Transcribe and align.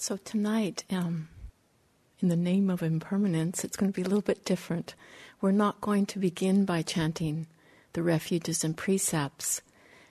So 0.00 0.16
tonight, 0.16 0.84
um, 0.90 1.28
in 2.20 2.28
the 2.28 2.36
name 2.36 2.70
of 2.70 2.84
impermanence, 2.84 3.64
it's 3.64 3.76
going 3.76 3.90
to 3.92 3.96
be 3.96 4.02
a 4.02 4.08
little 4.08 4.22
bit 4.22 4.44
different. 4.44 4.94
We're 5.40 5.50
not 5.50 5.80
going 5.80 6.06
to 6.06 6.20
begin 6.20 6.64
by 6.64 6.82
chanting 6.82 7.48
the 7.94 8.04
refuges 8.04 8.62
and 8.62 8.76
precepts 8.76 9.60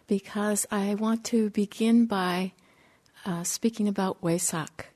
because 0.06 0.68
I 0.70 0.96
want 0.96 1.24
to 1.28 1.52
begin 1.52 2.06
by 2.06 2.52
uh, 3.26 3.44
speaking 3.44 3.88
about 3.88 4.22
Wesak, 4.22 4.88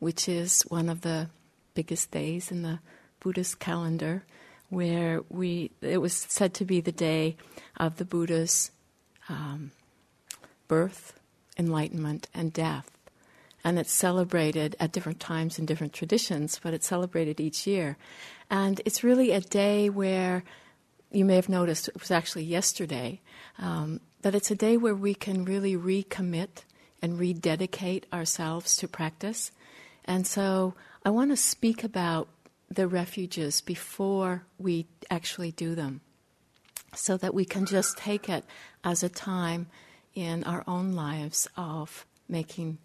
which 0.00 0.28
is 0.28 0.62
one 0.62 0.88
of 0.88 1.02
the 1.02 1.30
biggest 1.74 2.10
days 2.10 2.50
in 2.50 2.62
the 2.62 2.80
Buddhist 3.20 3.60
calendar, 3.60 4.24
where 4.70 5.22
we 5.28 5.70
it 5.80 5.98
was 5.98 6.14
said 6.14 6.52
to 6.54 6.64
be 6.64 6.80
the 6.80 6.90
day 6.90 7.36
of 7.76 7.98
the 7.98 8.04
Buddha's 8.04 8.72
um, 9.28 9.70
birth, 10.66 11.12
enlightenment, 11.56 12.28
and 12.34 12.52
death. 12.52 12.91
And 13.64 13.78
it's 13.78 13.92
celebrated 13.92 14.74
at 14.80 14.92
different 14.92 15.20
times 15.20 15.58
in 15.58 15.66
different 15.66 15.92
traditions, 15.92 16.58
but 16.62 16.74
it's 16.74 16.86
celebrated 16.86 17.40
each 17.40 17.66
year. 17.66 17.96
And 18.50 18.80
it's 18.84 19.04
really 19.04 19.30
a 19.30 19.40
day 19.40 19.88
where 19.88 20.42
you 21.10 21.24
may 21.24 21.36
have 21.36 21.48
noticed 21.48 21.88
it 21.88 21.98
was 21.98 22.10
actually 22.10 22.44
yesterday 22.44 23.20
um, 23.58 24.00
that 24.22 24.34
it's 24.34 24.50
a 24.50 24.56
day 24.56 24.76
where 24.76 24.94
we 24.94 25.14
can 25.14 25.44
really 25.44 25.76
recommit 25.76 26.64
and 27.00 27.18
rededicate 27.18 28.06
ourselves 28.12 28.76
to 28.76 28.88
practice. 28.88 29.50
And 30.04 30.26
so 30.26 30.74
I 31.04 31.10
want 31.10 31.30
to 31.30 31.36
speak 31.36 31.84
about 31.84 32.28
the 32.70 32.88
refuges 32.88 33.60
before 33.60 34.44
we 34.58 34.86
actually 35.10 35.52
do 35.52 35.74
them 35.74 36.00
so 36.94 37.16
that 37.16 37.34
we 37.34 37.44
can 37.44 37.66
just 37.66 37.98
take 37.98 38.28
it 38.28 38.44
as 38.84 39.02
a 39.02 39.08
time 39.08 39.66
in 40.14 40.44
our 40.44 40.64
own 40.66 40.92
lives 40.92 41.48
of 41.56 42.06
making 42.28 42.78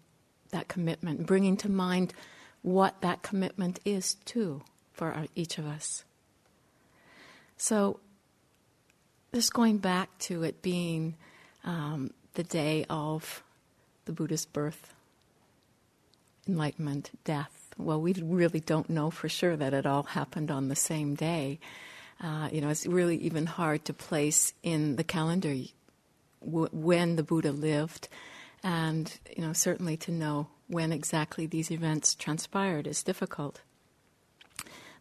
that 0.50 0.68
commitment, 0.68 1.26
bringing 1.26 1.56
to 1.58 1.68
mind 1.68 2.14
what 2.62 3.00
that 3.00 3.22
commitment 3.22 3.80
is 3.84 4.14
too 4.24 4.62
for 4.92 5.12
our, 5.12 5.26
each 5.34 5.58
of 5.58 5.66
us. 5.66 6.04
So, 7.56 8.00
just 9.34 9.52
going 9.52 9.78
back 9.78 10.16
to 10.20 10.42
it 10.42 10.62
being 10.62 11.16
um, 11.64 12.12
the 12.34 12.42
day 12.44 12.86
of 12.88 13.42
the 14.04 14.12
Buddha's 14.12 14.46
birth, 14.46 14.94
enlightenment, 16.48 17.10
death. 17.24 17.74
Well, 17.76 18.00
we 18.00 18.14
really 18.14 18.60
don't 18.60 18.88
know 18.88 19.10
for 19.10 19.28
sure 19.28 19.56
that 19.56 19.74
it 19.74 19.86
all 19.86 20.04
happened 20.04 20.50
on 20.50 20.68
the 20.68 20.76
same 20.76 21.14
day. 21.14 21.60
Uh, 22.20 22.48
you 22.50 22.60
know, 22.60 22.68
it's 22.68 22.86
really 22.86 23.16
even 23.18 23.46
hard 23.46 23.84
to 23.84 23.92
place 23.92 24.52
in 24.62 24.96
the 24.96 25.04
calendar 25.04 25.54
when 26.40 27.16
the 27.16 27.22
Buddha 27.22 27.52
lived, 27.52 28.08
and 28.62 29.18
you 29.36 29.42
know, 29.42 29.52
certainly 29.52 29.96
to 29.98 30.12
know 30.12 30.48
when 30.66 30.92
exactly 30.92 31.46
these 31.46 31.70
events 31.70 32.14
transpired 32.14 32.86
is 32.86 33.02
difficult. 33.02 33.60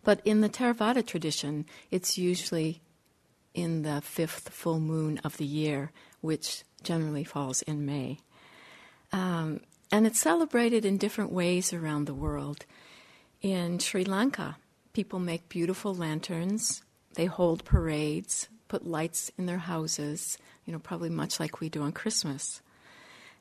But 0.03 0.21
in 0.23 0.41
the 0.41 0.49
Theravada 0.49 1.05
tradition, 1.05 1.65
it's 1.91 2.17
usually 2.17 2.81
in 3.53 3.81
the 3.81 4.01
fifth 4.01 4.49
full 4.49 4.79
moon 4.79 5.19
of 5.23 5.37
the 5.37 5.45
year, 5.45 5.91
which 6.21 6.63
generally 6.83 7.23
falls 7.23 7.61
in 7.63 7.85
May. 7.85 8.19
Um, 9.11 9.61
and 9.91 10.05
it's 10.05 10.19
celebrated 10.19 10.85
in 10.85 10.97
different 10.97 11.31
ways 11.31 11.73
around 11.73 12.05
the 12.05 12.13
world. 12.13 12.65
In 13.41 13.79
Sri 13.79 14.05
Lanka, 14.05 14.57
people 14.93 15.19
make 15.19 15.49
beautiful 15.49 15.93
lanterns, 15.93 16.83
they 17.15 17.25
hold 17.25 17.65
parades, 17.65 18.47
put 18.67 18.85
lights 18.85 19.31
in 19.37 19.45
their 19.45 19.57
houses, 19.57 20.37
you 20.65 20.73
know, 20.73 20.79
probably 20.79 21.09
much 21.09 21.39
like 21.39 21.59
we 21.59 21.69
do 21.69 21.81
on 21.81 21.91
Christmas. 21.91 22.61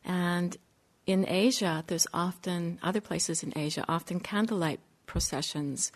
And 0.06 0.56
in 1.04 1.28
Asia, 1.28 1.84
there's 1.88 2.06
often, 2.14 2.78
other 2.82 3.00
places 3.00 3.42
in 3.42 3.52
Asia, 3.56 3.84
often 3.88 4.20
candlelight 4.20 4.80
processions, 5.06 5.90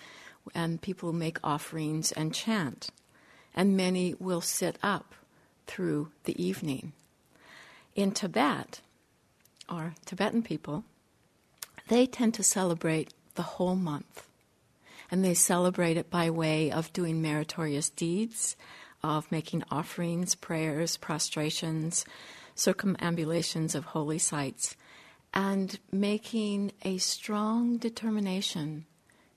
and 0.54 0.82
people 0.82 1.12
make 1.12 1.38
offerings 1.44 2.10
and 2.12 2.34
chant. 2.34 2.90
And 3.54 3.76
many 3.76 4.14
will 4.18 4.40
sit 4.40 4.78
up 4.82 5.14
through 5.66 6.10
the 6.24 6.40
evening. 6.42 6.92
In 7.94 8.10
Tibet, 8.10 8.80
or 9.68 9.94
Tibetan 10.04 10.42
people, 10.42 10.84
they 11.88 12.06
tend 12.06 12.34
to 12.34 12.42
celebrate 12.42 13.12
the 13.34 13.42
whole 13.42 13.76
month. 13.76 14.26
And 15.10 15.24
they 15.24 15.34
celebrate 15.34 15.96
it 15.96 16.10
by 16.10 16.30
way 16.30 16.70
of 16.70 16.92
doing 16.92 17.20
meritorious 17.20 17.90
deeds, 17.90 18.56
of 19.02 19.30
making 19.32 19.64
offerings, 19.70 20.34
prayers, 20.34 20.96
prostrations, 20.96 22.04
circumambulations 22.56 23.74
of 23.74 23.86
holy 23.86 24.18
sites, 24.18 24.76
and 25.32 25.78
making 25.92 26.72
a 26.82 26.98
strong 26.98 27.76
determination 27.78 28.86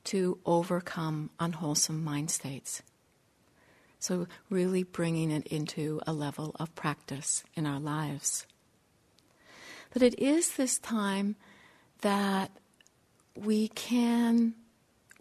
to 0.05 0.39
overcome 0.45 1.29
unwholesome 1.39 2.03
mind 2.03 2.31
states. 2.31 2.81
So, 3.99 4.27
really 4.49 4.83
bringing 4.83 5.31
it 5.31 5.47
into 5.47 6.01
a 6.05 6.11
level 6.11 6.55
of 6.59 6.75
practice 6.75 7.43
in 7.55 7.65
our 7.65 7.79
lives. 7.79 8.45
But 9.93 10.01
it 10.01 10.19
is 10.19 10.55
this 10.55 10.77
time 10.77 11.37
that 12.01 12.51
we 13.35 13.69
can 13.69 14.55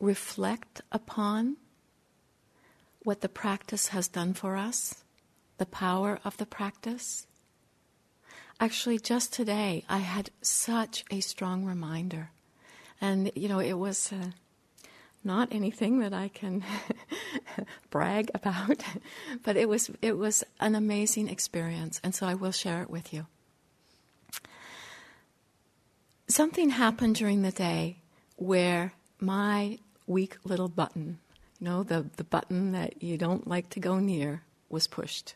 reflect 0.01 0.81
upon 0.91 1.59
what 3.05 3.21
the 3.21 3.29
practice 3.29 3.89
has 3.89 4.09
done 4.09 4.35
for 4.35 4.57
us, 4.57 5.05
the 5.59 5.67
power 5.67 6.19
of 6.25 6.37
the 6.39 6.47
practice, 6.47 7.27
Actually, 8.63 9.01
just 9.01 9.33
today, 9.33 9.85
I 9.89 9.99
had 9.99 10.31
such 10.41 11.05
a 11.11 11.19
strong 11.19 11.65
reminder. 11.65 12.31
And, 13.01 13.33
you 13.35 13.49
know, 13.49 13.59
it 13.59 13.73
was 13.73 14.13
uh, 14.13 14.27
not 15.25 15.49
anything 15.51 15.99
that 15.99 16.13
I 16.13 16.29
can 16.29 16.63
brag 17.91 18.31
about, 18.33 18.85
but 19.43 19.57
it 19.57 19.69
was, 19.69 19.91
it 20.01 20.17
was 20.17 20.45
an 20.61 20.77
amazing 20.77 21.29
experience. 21.29 22.01
And 22.05 22.15
so 22.15 22.25
I 22.25 22.35
will 22.35 22.53
share 22.53 22.83
it 22.83 22.89
with 22.89 23.13
you. 23.13 23.27
Something 26.29 26.71
happened 26.71 27.17
during 27.17 27.43
the 27.43 27.51
day 27.51 27.97
where 28.37 28.93
my 29.19 29.81
weak 30.07 30.37
little 30.45 30.69
button, 30.69 31.19
you 31.59 31.65
know, 31.65 31.83
the, 31.83 32.07
the 32.17 32.23
button 32.23 32.71
that 32.71 33.03
you 33.03 33.19
don't 33.19 33.49
like 33.49 33.71
to 33.71 33.81
go 33.81 33.99
near, 33.99 34.43
was 34.69 34.87
pushed. 34.87 35.35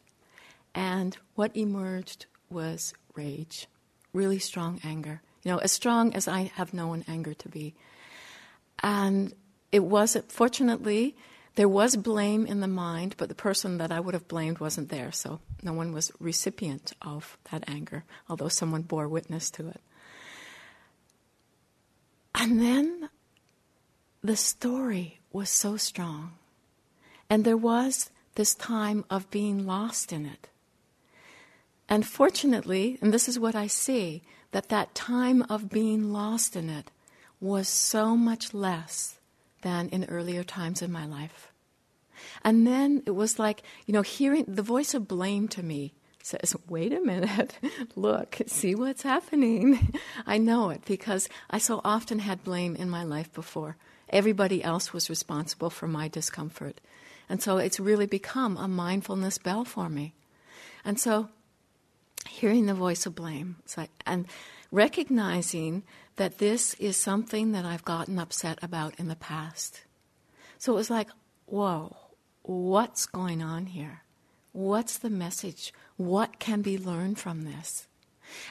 And 0.77 1.17
what 1.35 1.57
emerged 1.57 2.27
was 2.49 2.95
rage, 3.17 3.67
really 4.13 4.39
strong 4.39 4.81
anger. 4.85 5.23
You 5.43 5.53
know, 5.53 5.59
as 5.59 5.73
strong 5.73 6.15
as 6.15 6.29
I 6.29 6.51
have 6.55 6.75
known 6.75 7.05
anger 7.09 7.35
to 7.35 7.49
be. 7.49 7.75
And 8.83 9.33
it 9.73 9.85
was, 9.85 10.17
fortunately, 10.29 11.17
there 11.57 11.69
was 11.69 11.97
blame 11.97 12.47
in 12.47 12.61
the 12.61 12.69
mind, 12.69 13.15
but 13.17 13.29
the 13.29 13.35
person 13.35 13.79
that 13.79 13.91
I 13.91 13.99
would 13.99 14.15
have 14.15 14.29
blamed 14.29 14.59
wasn't 14.59 14.91
there, 14.91 15.11
so 15.11 15.41
no 15.63 15.73
one 15.73 15.93
was 15.93 16.13
recipient 16.21 16.93
of 17.01 17.39
that 17.51 17.65
anger, 17.67 18.05
although 18.29 18.49
someone 18.49 18.83
bore 18.83 19.09
witness 19.09 19.51
to 19.53 19.69
it. 19.69 19.81
And 22.35 22.61
then 22.61 23.09
the 24.23 24.37
story 24.37 25.21
was 25.33 25.49
so 25.49 25.79
strong, 25.79 26.33
and 27.31 27.45
there 27.45 27.57
was 27.57 28.11
this 28.35 28.55
time 28.55 29.05
of 29.09 29.31
being 29.31 29.67
lost 29.67 30.13
in 30.13 30.27
it. 30.27 30.49
And 31.89 32.07
fortunately, 32.07 32.99
and 33.01 33.13
this 33.13 33.29
is 33.29 33.39
what 33.39 33.55
I 33.55 33.67
see, 33.67 34.23
that 34.51 34.69
that 34.71 34.95
time 34.95 35.43
of 35.49 35.71
being 35.71 36.13
lost 36.13 36.57
in 36.57 36.69
it 36.69 36.91
was 37.41 37.69
so 37.69 38.17
much 38.17 38.55
less 38.55 39.19
than 39.63 39.89
in 39.91 40.05
earlier 40.05 40.43
times 40.43 40.83
in 40.83 40.91
my 40.91 41.07
life. 41.07 41.53
And 42.43 42.67
then 42.67 43.03
it 43.07 43.13
was 43.13 43.39
like, 43.39 43.63
you 43.87 43.93
know, 43.93 44.03
hearing 44.03 44.45
the 44.49 44.63
voice 44.63 44.95
of 44.95 45.09
blame 45.09 45.49
to 45.49 45.63
me 45.63 45.93
says, 46.23 46.57
wait 46.69 46.93
a 46.93 47.01
minute, 47.01 47.59
look, 47.97 48.39
see 48.47 48.75
what's 48.75 49.03
happening. 49.03 49.93
I 50.27 50.39
know 50.39 50.71
it 50.71 50.85
because 50.85 51.29
I 51.51 51.59
so 51.59 51.81
often 51.85 52.19
had 52.19 52.43
blame 52.43 52.75
in 52.75 52.91
my 52.91 53.05
life 53.05 53.33
before. 53.33 53.77
Everybody 54.09 54.63
else 54.63 54.93
was 54.93 55.11
responsible 55.11 55.71
for 55.71 55.87
my 55.87 56.09
discomfort. 56.09 56.81
And 57.29 57.43
so 57.43 57.59
it's 57.59 57.79
really 57.79 58.07
become 58.07 58.57
a 58.57 58.69
mindfulness 58.69 59.39
bell 59.39 59.65
for 59.65 59.89
me. 59.89 60.15
And 60.85 60.99
so 60.99 61.29
hearing 62.27 62.67
the 62.67 62.75
voice 62.75 63.07
of 63.07 63.15
blame 63.15 63.57
like, 63.77 63.91
and 64.05 64.27
recognizing 64.71 65.83
that 66.17 66.39
this 66.39 66.75
is 66.75 66.97
something 66.97 67.53
that 67.53 67.65
I've 67.65 67.85
gotten 67.85 68.19
upset 68.19 68.59
about 68.63 68.99
in 68.99 69.09
the 69.09 69.17
past. 69.17 69.83
So 70.59 70.73
it 70.73 70.77
was 70.77 70.91
like, 70.91 71.09
whoa, 71.47 71.97
what's 72.43 73.07
going 73.07 73.43
on 73.43 73.67
here? 73.67 74.03
What's 74.53 74.99
the 74.99 75.11
message? 75.11 75.73
What 75.97 76.39
can 76.39 76.63
be 76.63 76.79
learned 76.79 77.19
from 77.19 77.43
this? 77.43 77.87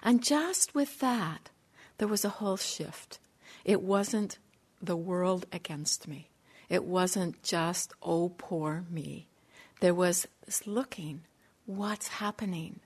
And 0.04 0.24
just 0.24 0.76
with 0.76 1.00
that, 1.00 1.50
there 1.98 2.08
was 2.08 2.24
a 2.24 2.30
whole 2.30 2.58
shift. 2.58 3.20
It 3.64 3.82
wasn't 3.82 4.38
the 4.82 4.96
world 4.96 5.48
against 5.52 6.08
me. 6.08 6.30
It 6.70 6.84
wasn't 6.84 7.42
just, 7.44 7.94
oh, 8.02 8.30
poor 8.38 8.86
me. 8.90 9.28
There 9.82 9.94
was 9.94 10.28
this 10.46 10.66
looking, 10.68 11.22
what's 11.66 12.08
happening? 12.08 12.80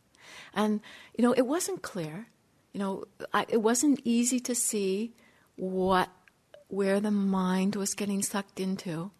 And, 0.53 0.81
you 1.17 1.23
know, 1.23 1.33
it 1.33 1.45
wasn't 1.45 1.81
clear. 1.81 2.27
You 2.73 2.79
know, 2.79 3.05
I, 3.33 3.45
it 3.49 3.61
wasn't 3.61 3.99
easy 4.03 4.39
to 4.41 4.55
see 4.55 5.13
what 5.55 6.09
where 6.69 6.99
the 6.99 7.11
mind 7.11 7.75
was 7.75 7.95
getting 7.95 8.21
sucked 8.21 8.59
into. 8.59 9.11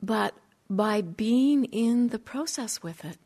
But 0.00 0.34
by 0.70 1.00
being 1.00 1.64
in 1.64 2.08
the 2.08 2.20
process 2.20 2.82
with 2.82 3.04
it, 3.04 3.18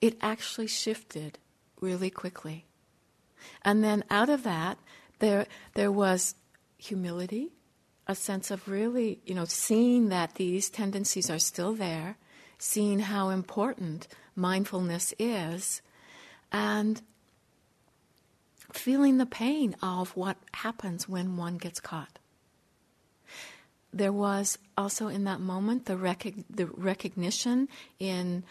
it 0.00 0.16
actually 0.20 0.68
shifted 0.68 1.38
really 1.80 2.10
quickly. 2.10 2.66
And 3.62 3.82
then 3.82 4.04
out 4.10 4.30
of 4.30 4.44
that, 4.44 4.78
there, 5.18 5.46
there 5.74 5.90
was 5.90 6.36
humility, 6.78 7.50
a 8.06 8.14
sense 8.14 8.50
of 8.50 8.68
really, 8.68 9.20
you 9.24 9.34
know, 9.34 9.44
seeing 9.44 10.08
that 10.10 10.36
these 10.36 10.70
tendencies 10.70 11.28
are 11.28 11.38
still 11.38 11.74
there, 11.74 12.16
seeing 12.58 13.00
how 13.00 13.30
important 13.30 14.06
mindfulness 14.36 15.14
is, 15.18 15.82
and 16.52 17.02
feeling 18.72 19.18
the 19.18 19.26
pain 19.26 19.76
of 19.82 20.16
what 20.16 20.36
happens 20.52 21.08
when 21.08 21.36
one 21.36 21.58
gets 21.58 21.80
caught. 21.80 22.18
There 23.92 24.12
was 24.12 24.58
also 24.76 25.06
in 25.08 25.24
that 25.24 25.40
moment 25.40 25.86
the, 25.86 25.96
rec- 25.96 26.34
the 26.50 26.66
recognition 26.66 27.68
in 28.00 28.42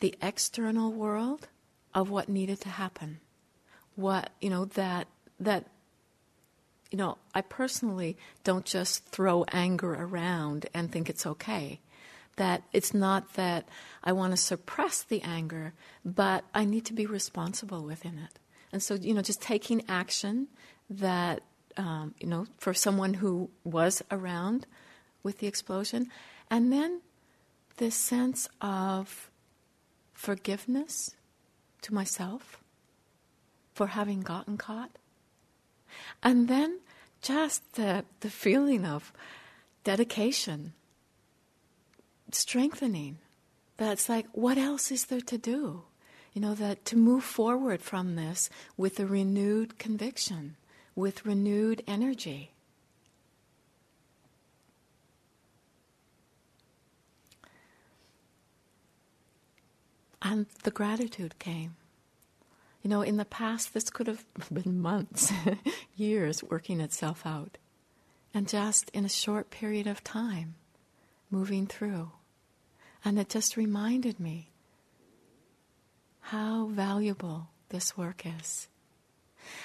the 0.00 0.14
external 0.20 0.92
world 0.92 1.48
of 1.94 2.10
what 2.10 2.28
needed 2.28 2.60
to 2.62 2.68
happen. 2.68 3.20
What, 3.94 4.30
you 4.40 4.50
know, 4.50 4.64
that, 4.64 5.06
that, 5.38 5.66
you 6.90 6.98
know, 6.98 7.18
I 7.34 7.42
personally 7.42 8.16
don't 8.44 8.64
just 8.64 9.04
throw 9.06 9.44
anger 9.52 9.94
around 9.94 10.66
and 10.74 10.90
think 10.90 11.08
it's 11.08 11.26
okay. 11.26 11.80
That 12.38 12.62
it's 12.72 12.92
not 12.92 13.34
that 13.34 13.68
I 14.02 14.12
want 14.12 14.32
to 14.32 14.36
suppress 14.36 15.02
the 15.02 15.22
anger, 15.22 15.74
but 16.04 16.44
I 16.54 16.64
need 16.64 16.84
to 16.86 16.92
be 16.92 17.06
responsible 17.06 17.84
within 17.84 18.18
it. 18.18 18.38
And 18.72 18.82
so, 18.82 18.94
you 18.94 19.14
know, 19.14 19.22
just 19.22 19.42
taking 19.42 19.82
action 19.88 20.48
that, 20.90 21.42
um, 21.76 22.14
you 22.18 22.26
know, 22.26 22.46
for 22.58 22.74
someone 22.74 23.14
who 23.14 23.50
was 23.64 24.02
around 24.10 24.66
with 25.22 25.38
the 25.38 25.46
explosion. 25.46 26.08
And 26.50 26.72
then 26.72 27.00
this 27.76 27.94
sense 27.94 28.48
of 28.60 29.30
forgiveness 30.12 31.14
to 31.82 31.94
myself 31.94 32.62
for 33.72 33.88
having 33.88 34.20
gotten 34.20 34.56
caught. 34.56 34.90
And 36.22 36.48
then 36.48 36.80
just 37.22 37.74
the, 37.74 38.04
the 38.20 38.30
feeling 38.30 38.84
of 38.84 39.12
dedication, 39.84 40.72
strengthening. 42.34 43.18
That's 43.76 44.08
like, 44.08 44.26
what 44.32 44.58
else 44.58 44.90
is 44.90 45.06
there 45.06 45.20
to 45.20 45.38
do? 45.38 45.82
You 46.32 46.42
know, 46.42 46.54
that 46.54 46.84
to 46.86 46.96
move 46.96 47.24
forward 47.24 47.82
from 47.82 48.16
this 48.16 48.50
with 48.76 49.00
a 49.00 49.06
renewed 49.06 49.78
conviction, 49.78 50.56
with 50.94 51.24
renewed 51.24 51.82
energy. 51.86 52.52
And 60.20 60.46
the 60.64 60.70
gratitude 60.70 61.38
came. 61.38 61.76
You 62.82 62.90
know, 62.90 63.02
in 63.02 63.16
the 63.16 63.24
past, 63.24 63.74
this 63.74 63.90
could 63.90 64.06
have 64.06 64.24
been 64.52 64.80
months, 64.80 65.32
years 65.96 66.42
working 66.42 66.80
itself 66.80 67.24
out. 67.24 67.58
And 68.34 68.48
just 68.48 68.90
in 68.90 69.04
a 69.04 69.08
short 69.08 69.50
period 69.50 69.86
of 69.86 70.04
time, 70.04 70.56
moving 71.30 71.66
through. 71.66 72.12
And 73.04 73.18
it 73.18 73.28
just 73.28 73.56
reminded 73.56 74.18
me 74.18 74.50
how 76.20 76.66
valuable 76.66 77.48
this 77.68 77.96
work 77.96 78.24
is. 78.26 78.68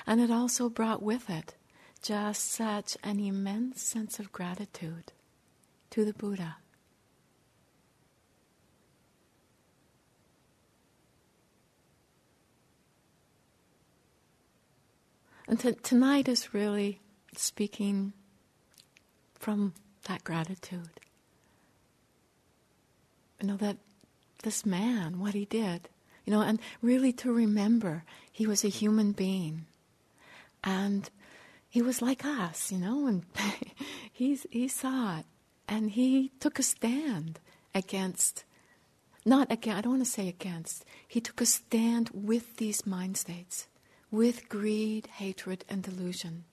And 0.06 0.22
it 0.22 0.32
also 0.32 0.70
brought 0.70 1.02
with 1.02 1.30
it 1.30 1.56
just 2.02 2.52
such 2.52 2.98
an 3.04 3.20
immense 3.20 3.82
sense 3.82 4.20
of 4.20 4.32
gratitude 4.32 5.12
to 5.90 6.06
the 6.06 6.14
Buddha. 6.14 6.58
And 15.48 15.60
t- 15.60 15.74
tonight 15.84 16.28
is 16.28 16.54
really 16.54 17.02
speaking 17.36 18.14
from 19.36 19.74
that 20.08 20.24
gratitude. 20.24 21.03
You 23.44 23.50
know, 23.50 23.58
that 23.58 23.76
this 24.44 24.66
man, 24.66 25.20
what 25.20 25.34
he 25.34 25.44
did, 25.44 25.90
you 26.24 26.32
know, 26.32 26.40
and 26.40 26.62
really 26.82 27.12
to 27.12 27.34
remember 27.34 28.06
he 28.32 28.48
was 28.48 28.64
a 28.64 28.70
human 28.70 29.12
being. 29.12 29.66
And 30.64 31.10
he 31.70 31.82
was 31.82 32.02
like 32.02 32.24
us, 32.24 32.72
you 32.72 32.78
know, 32.78 33.06
and 33.06 33.26
he's, 34.14 34.48
he 34.50 34.70
saw 34.70 35.20
it. 35.20 35.26
And 35.68 35.92
he 35.92 36.32
took 36.40 36.58
a 36.58 36.64
stand 36.64 37.42
against, 37.76 38.46
not 39.26 39.52
again, 39.52 39.76
I 39.76 39.82
don't 39.82 39.92
want 39.92 40.06
to 40.06 40.10
say 40.10 40.30
against, 40.30 40.86
he 41.06 41.20
took 41.20 41.42
a 41.42 41.46
stand 41.46 42.12
with 42.14 42.56
these 42.56 42.88
mind 42.88 43.18
states, 43.18 43.68
with 44.10 44.48
greed, 44.48 45.08
hatred, 45.16 45.66
and 45.68 45.84
delusion, 45.84 46.46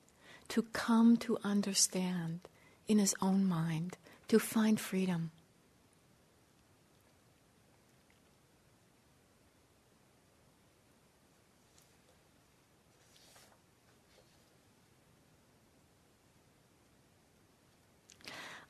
to 0.49 0.63
come 0.73 1.17
to 1.19 1.39
understand 1.45 2.41
in 2.89 2.99
his 2.99 3.15
own 3.23 3.47
mind, 3.47 3.97
to 4.27 4.41
find 4.41 4.81
freedom. 4.81 5.31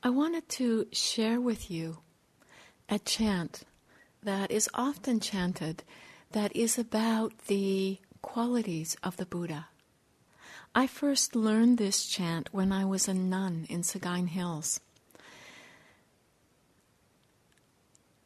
I 0.03 0.09
wanted 0.09 0.49
to 0.49 0.87
share 0.91 1.39
with 1.39 1.69
you 1.69 1.99
a 2.89 2.97
chant 2.97 3.61
that 4.23 4.49
is 4.49 4.67
often 4.73 5.19
chanted 5.19 5.83
that 6.31 6.55
is 6.55 6.79
about 6.79 7.37
the 7.45 7.99
qualities 8.23 8.97
of 9.03 9.17
the 9.17 9.27
Buddha. 9.27 9.67
I 10.73 10.87
first 10.87 11.35
learned 11.35 11.77
this 11.77 12.07
chant 12.07 12.49
when 12.51 12.71
I 12.71 12.83
was 12.83 13.07
a 13.07 13.13
nun 13.13 13.67
in 13.69 13.81
Sagaing 13.83 14.29
Hills. 14.29 14.79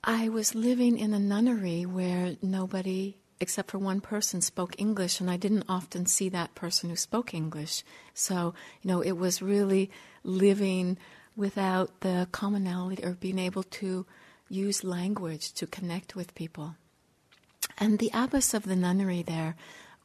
I 0.02 0.30
was 0.30 0.56
living 0.56 0.98
in 0.98 1.14
a 1.14 1.20
nunnery 1.20 1.86
where 1.86 2.38
nobody 2.42 3.18
except 3.40 3.70
for 3.70 3.80
one 3.80 4.00
person 4.00 4.42
spoke 4.42 4.76
English, 4.78 5.20
and 5.20 5.30
I 5.30 5.38
didn't 5.38 5.66
often 5.68 6.06
see 6.06 6.30
that 6.30 6.56
person 6.56 6.90
who 6.90 6.96
spoke 6.96 7.34
English. 7.34 7.84
So, 8.14 8.54
you 8.82 8.88
know, 8.88 9.02
it 9.02 9.18
was 9.18 9.42
really 9.42 9.92
living 10.24 10.98
without 11.36 12.02
the 12.02 12.28
commonality 12.32 13.04
or 13.04 13.12
being 13.12 13.40
able 13.40 13.64
to 13.64 14.06
use 14.50 14.84
language 14.84 15.54
to 15.54 15.68
connect 15.68 16.16
with 16.16 16.36
people. 16.36 16.76
And 17.78 18.00
the 18.00 18.12
abbess 18.14 18.54
of 18.54 18.64
the 18.64 18.76
nunnery 18.76 19.22
there 19.22 19.56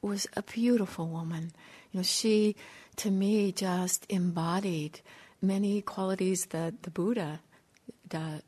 was 0.03 0.27
a 0.35 0.43
beautiful 0.43 1.09
woman. 1.09 1.53
You 1.93 1.99
know, 1.99 2.03
she, 2.05 2.57
to 2.97 3.11
me, 3.11 3.53
just 3.53 4.07
embodied 4.09 5.01
many 5.43 5.83
qualities 5.83 6.47
that 6.47 6.83
the 6.83 6.91
Buddha 6.91 7.41
do, 8.09 8.41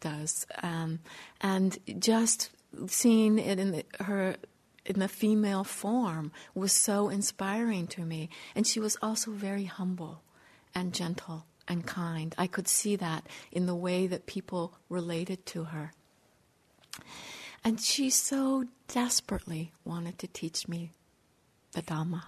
does, 0.00 0.46
um, 0.62 0.98
and 1.40 1.78
just 1.98 2.50
seeing 2.86 3.38
it 3.38 3.58
in 3.58 3.72
the, 3.72 3.84
her 4.00 4.36
in 4.84 4.98
the 4.98 5.08
female 5.08 5.64
form 5.64 6.30
was 6.54 6.72
so 6.72 7.08
inspiring 7.08 7.86
to 7.86 8.02
me. 8.02 8.28
And 8.54 8.66
she 8.66 8.80
was 8.80 8.98
also 9.00 9.30
very 9.30 9.64
humble 9.64 10.20
and 10.74 10.92
gentle 10.92 11.46
and 11.68 11.86
kind. 11.86 12.34
I 12.38 12.46
could 12.46 12.68
see 12.68 12.96
that 12.96 13.26
in 13.50 13.66
the 13.66 13.74
way 13.74 14.06
that 14.06 14.26
people 14.26 14.74
related 14.88 15.46
to 15.46 15.64
her. 15.64 15.92
And 17.64 17.80
she 17.80 18.10
so 18.10 18.64
desperately 18.88 19.72
wanted 19.84 20.18
to 20.18 20.26
teach 20.26 20.68
me 20.68 20.90
the 21.72 21.82
Dhamma. 21.82 22.24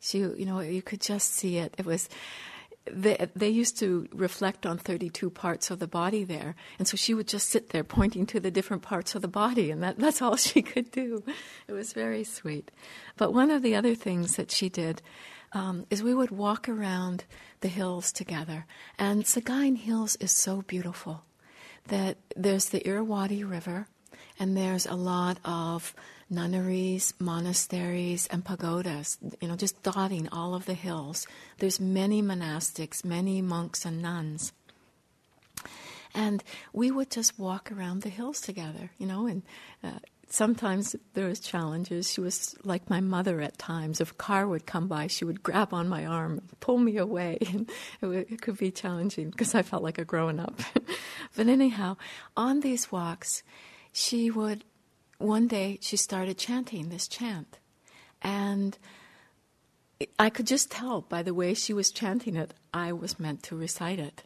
She, 0.00 0.18
you 0.18 0.46
know, 0.46 0.60
you 0.60 0.82
could 0.82 1.00
just 1.00 1.34
see 1.34 1.58
it. 1.58 1.74
It 1.76 1.84
was, 1.84 2.08
they, 2.86 3.28
they 3.34 3.48
used 3.48 3.78
to 3.80 4.08
reflect 4.12 4.64
on 4.64 4.78
32 4.78 5.30
parts 5.30 5.70
of 5.70 5.80
the 5.80 5.88
body 5.88 6.22
there. 6.22 6.54
And 6.78 6.86
so 6.86 6.96
she 6.96 7.14
would 7.14 7.26
just 7.26 7.48
sit 7.48 7.70
there 7.70 7.82
pointing 7.82 8.26
to 8.26 8.38
the 8.38 8.52
different 8.52 8.82
parts 8.82 9.16
of 9.16 9.22
the 9.22 9.28
body, 9.28 9.72
and 9.72 9.82
that, 9.82 9.98
that's 9.98 10.22
all 10.22 10.36
she 10.36 10.62
could 10.62 10.92
do. 10.92 11.24
It 11.66 11.72
was 11.72 11.92
very 11.92 12.22
sweet. 12.22 12.70
But 13.16 13.34
one 13.34 13.50
of 13.50 13.62
the 13.62 13.74
other 13.74 13.96
things 13.96 14.36
that 14.36 14.52
she 14.52 14.68
did 14.68 15.02
um, 15.52 15.86
is 15.90 16.02
we 16.02 16.14
would 16.14 16.30
walk 16.30 16.68
around 16.68 17.24
the 17.60 17.68
hills 17.68 18.12
together. 18.12 18.66
And 18.98 19.24
Sagaing 19.24 19.78
Hills 19.78 20.16
is 20.16 20.32
so 20.32 20.62
beautiful 20.62 21.24
that 21.88 22.18
there's 22.36 22.68
the 22.68 22.86
Irrawaddy 22.86 23.44
River, 23.44 23.86
and 24.38 24.56
there's 24.56 24.86
a 24.86 24.94
lot 24.94 25.38
of 25.44 25.94
nunneries, 26.30 27.14
monasteries, 27.18 28.26
and 28.26 28.44
pagodas, 28.44 29.18
you 29.40 29.48
know, 29.48 29.56
just 29.56 29.82
dotting 29.82 30.28
all 30.28 30.54
of 30.54 30.66
the 30.66 30.74
hills. 30.74 31.26
There's 31.58 31.80
many 31.80 32.22
monastics, 32.22 33.04
many 33.04 33.40
monks 33.40 33.84
and 33.84 34.02
nuns. 34.02 34.52
And 36.14 36.42
we 36.72 36.90
would 36.90 37.10
just 37.10 37.38
walk 37.38 37.70
around 37.72 38.02
the 38.02 38.08
hills 38.08 38.40
together, 38.40 38.90
you 38.98 39.06
know, 39.06 39.26
and 39.26 39.42
uh, 39.82 39.98
sometimes 40.30 40.94
there 41.14 41.26
was 41.26 41.40
challenges. 41.40 42.10
She 42.10 42.20
was 42.20 42.54
like 42.64 42.90
my 42.90 43.00
mother 43.00 43.40
at 43.40 43.58
times. 43.58 44.00
If 44.00 44.12
a 44.12 44.14
car 44.14 44.46
would 44.46 44.66
come 44.66 44.88
by, 44.88 45.06
she 45.06 45.24
would 45.24 45.42
grab 45.42 45.72
on 45.72 45.88
my 45.88 46.06
arm, 46.06 46.42
pull 46.60 46.78
me 46.78 46.96
away, 46.96 47.38
and 47.48 47.70
it, 48.00 48.06
would, 48.06 48.32
it 48.32 48.42
could 48.42 48.58
be 48.58 48.70
challenging 48.70 49.30
because 49.30 49.54
I 49.54 49.62
felt 49.62 49.82
like 49.82 49.98
a 49.98 50.04
grown 50.04 50.38
up. 50.38 50.60
but 51.36 51.48
anyhow, 51.48 51.96
on 52.36 52.60
these 52.60 52.92
walks, 52.92 53.42
she 53.92 54.30
would. 54.30 54.64
One 55.18 55.48
day, 55.48 55.78
she 55.80 55.96
started 55.96 56.38
chanting 56.38 56.88
this 56.88 57.08
chant, 57.08 57.58
and 58.22 58.78
I 60.16 60.30
could 60.30 60.46
just 60.46 60.70
tell 60.70 61.00
by 61.00 61.24
the 61.24 61.34
way 61.34 61.54
she 61.54 61.72
was 61.72 61.90
chanting 61.90 62.36
it, 62.36 62.54
I 62.72 62.92
was 62.92 63.18
meant 63.18 63.42
to 63.44 63.56
recite 63.56 63.98
it. 63.98 64.22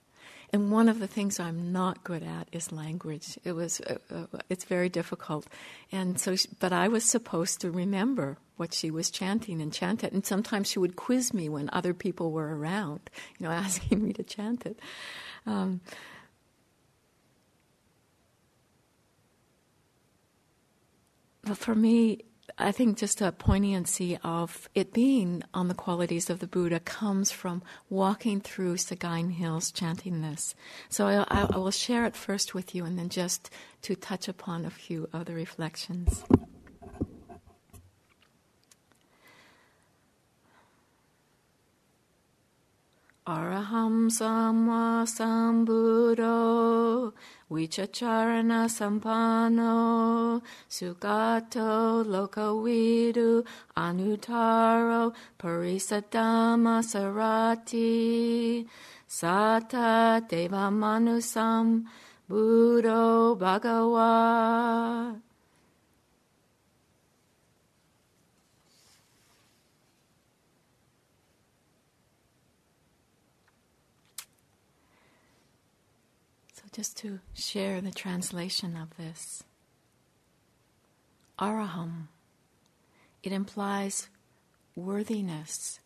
And 0.54 0.70
one 0.70 0.90
of 0.90 0.98
the 0.98 1.06
things 1.06 1.40
I'm 1.40 1.72
not 1.72 2.04
good 2.04 2.22
at 2.22 2.46
is 2.52 2.72
language. 2.72 3.38
It 3.42 3.52
was, 3.52 3.80
uh, 3.80 3.96
uh, 4.14 4.38
it's 4.50 4.64
very 4.64 4.90
difficult. 4.90 5.46
And 5.90 6.20
so, 6.20 6.36
she, 6.36 6.46
but 6.60 6.74
I 6.74 6.88
was 6.88 7.04
supposed 7.04 7.62
to 7.62 7.70
remember 7.70 8.36
what 8.58 8.74
she 8.74 8.90
was 8.90 9.10
chanting 9.10 9.62
and 9.62 9.72
chant 9.72 10.04
it. 10.04 10.12
And 10.12 10.26
sometimes 10.26 10.68
she 10.68 10.78
would 10.78 10.94
quiz 10.94 11.32
me 11.32 11.48
when 11.48 11.70
other 11.72 11.94
people 11.94 12.32
were 12.32 12.54
around, 12.54 13.00
you 13.38 13.46
know, 13.46 13.52
asking 13.52 14.04
me 14.04 14.12
to 14.12 14.22
chant 14.22 14.66
it. 14.66 14.78
Um, 15.46 15.80
but 21.42 21.56
for 21.56 21.74
me, 21.74 22.24
I 22.58 22.72
think 22.72 22.98
just 22.98 23.20
a 23.20 23.32
poignancy 23.32 24.18
of 24.22 24.68
it 24.74 24.92
being 24.92 25.42
on 25.54 25.68
the 25.68 25.74
qualities 25.74 26.28
of 26.28 26.40
the 26.40 26.46
Buddha 26.46 26.80
comes 26.80 27.30
from 27.30 27.62
walking 27.88 28.40
through 28.40 28.76
Sagaing 28.76 29.32
Hills 29.32 29.70
chanting 29.70 30.22
this. 30.22 30.54
So 30.88 31.06
I, 31.06 31.24
I, 31.28 31.56
will 31.56 31.70
share 31.70 32.04
it 32.04 32.16
first 32.16 32.52
with 32.52 32.74
you 32.74 32.84
and 32.84 32.98
then 32.98 33.08
just 33.08 33.48
to 33.82 33.94
touch 33.94 34.28
upon 34.28 34.64
a 34.64 34.70
few 34.70 35.08
other 35.12 35.34
reflections. 35.34 36.24
Araham 43.24 44.10
Samma 44.10 45.06
Sambuddho 45.06 47.12
Vichacharana 47.52 48.64
Sampanno 48.66 50.40
Sugato 50.70 52.02
Lokavidu 52.02 53.44
anutaro 53.76 55.12
Parisadama 55.38 56.80
Sarati 56.82 58.66
Sata 59.06 60.26
Devamanusam 60.26 61.84
Buddho 62.26 63.36
Bhagawa 63.38 65.20
just 76.72 76.96
to 76.98 77.20
share 77.34 77.80
the 77.80 77.90
translation 77.90 78.76
of 78.76 78.96
this. 78.96 79.44
Araham, 81.38 82.08
it 83.22 83.32
implies 83.32 84.08
worthiness 84.74 85.80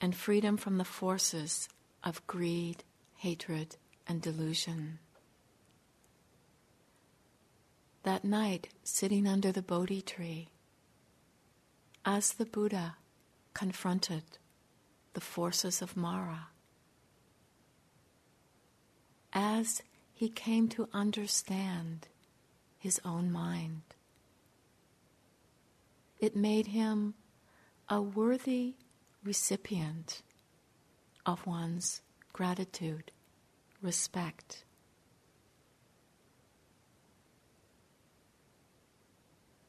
and 0.00 0.14
freedom 0.14 0.56
from 0.56 0.78
the 0.78 0.84
forces 0.84 1.68
of 2.02 2.26
greed, 2.26 2.84
hatred, 3.16 3.76
and 4.06 4.22
delusion. 4.22 4.98
That 8.04 8.24
night, 8.24 8.68
sitting 8.82 9.26
under 9.26 9.52
the 9.52 9.62
Bodhi 9.62 10.00
tree, 10.00 10.48
as 12.04 12.32
the 12.32 12.46
Buddha 12.46 12.96
confronted 13.52 14.22
the 15.12 15.20
forces 15.20 15.82
of 15.82 15.96
Mara, 15.96 16.48
as 19.32 19.82
he 20.18 20.28
came 20.28 20.66
to 20.66 20.88
understand 20.92 22.08
his 22.76 23.00
own 23.04 23.30
mind. 23.30 23.82
It 26.18 26.34
made 26.34 26.66
him 26.66 27.14
a 27.88 28.02
worthy 28.02 28.74
recipient 29.22 30.22
of 31.24 31.46
one's 31.46 32.02
gratitude, 32.32 33.12
respect. 33.80 34.64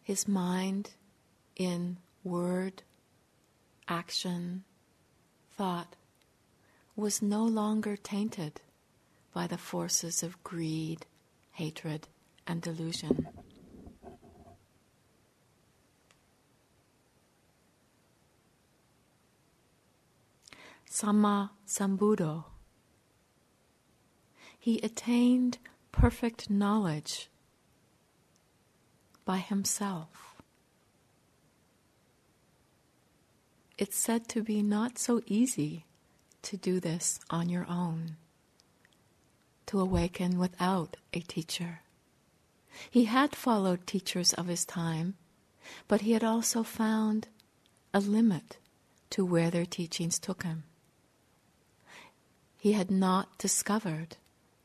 His 0.02 0.28
mind 0.28 0.94
in 1.56 1.98
word, 2.24 2.82
action, 3.88 4.64
thought 5.56 5.96
was 6.96 7.22
no 7.22 7.44
longer 7.44 7.96
tainted 7.96 8.62
by 9.34 9.48
the 9.48 9.58
forces 9.58 10.24
of 10.24 10.44
greed, 10.44 11.06
hatred, 11.52 12.08
and 12.48 12.62
delusion. 12.62 13.28
Samma 20.90 21.52
Sambuddho. 21.68 22.46
He 24.58 24.80
attained 24.80 25.60
perfect 25.92 26.50
knowledge 26.50 27.30
by 29.24 29.38
himself. 29.38 30.42
It's 33.78 33.98
said 33.98 34.28
to 34.30 34.44
be 34.44 34.62
not 34.62 34.98
so 34.98 35.22
easy 35.26 35.86
to 36.42 36.58
do 36.58 36.80
this 36.80 37.20
on 37.30 37.48
your 37.48 37.66
own 37.70 38.18
to 39.70 39.80
awaken 39.80 40.40
without 40.40 40.98
a 41.14 41.20
teacher. 41.20 41.82
He 42.90 43.06
had 43.06 43.36
followed 43.36 43.86
teachers 43.86 44.34
of 44.34 44.48
his 44.48 44.66
time, 44.66 45.14
but 45.88 46.02
he 46.02 46.14
had 46.14 46.24
also 46.24 46.64
found 46.64 47.28
a 47.94 48.00
limit 48.00 48.58
to 49.12 49.24
where 49.24 49.52
their 49.52 49.68
teachings 49.68 50.18
took 50.18 50.42
him. 50.42 50.64
He 52.58 52.72
had 52.72 52.90
not 52.90 53.38
discovered 53.38 54.18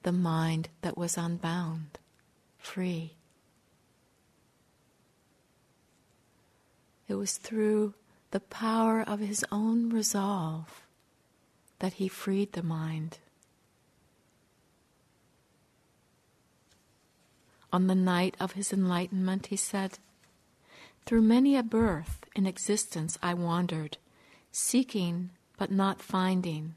the 0.05 0.13
mind 0.13 0.71
that 0.81 0.97
was 0.97 1.19
unbound, 1.19 1.99
free. 2.57 3.13
It 7.09 7.17
was 7.17 7.37
through 7.37 7.93
the 8.31 8.41
power 8.41 9.03
of 9.07 9.21
his 9.21 9.45
own 9.53 9.91
resolve 9.91 10.83
that 11.81 11.95
he 11.95 12.09
freed 12.09 12.55
the 12.55 12.63
mind. 12.63 13.19
On 17.75 17.89
the 17.89 17.97
night 17.97 18.37
of 18.39 18.53
his 18.53 18.73
enlightenment, 18.73 19.47
he 19.47 19.57
said, 19.57 19.99
Through 21.07 21.23
many 21.23 21.57
a 21.57 21.63
birth 21.65 22.25
in 22.37 22.47
existence 22.47 23.19
I 23.21 23.35
wandered, 23.35 23.99
seeking 24.53 25.31
but 25.57 25.73
not 25.73 26.01
finding 26.01 26.77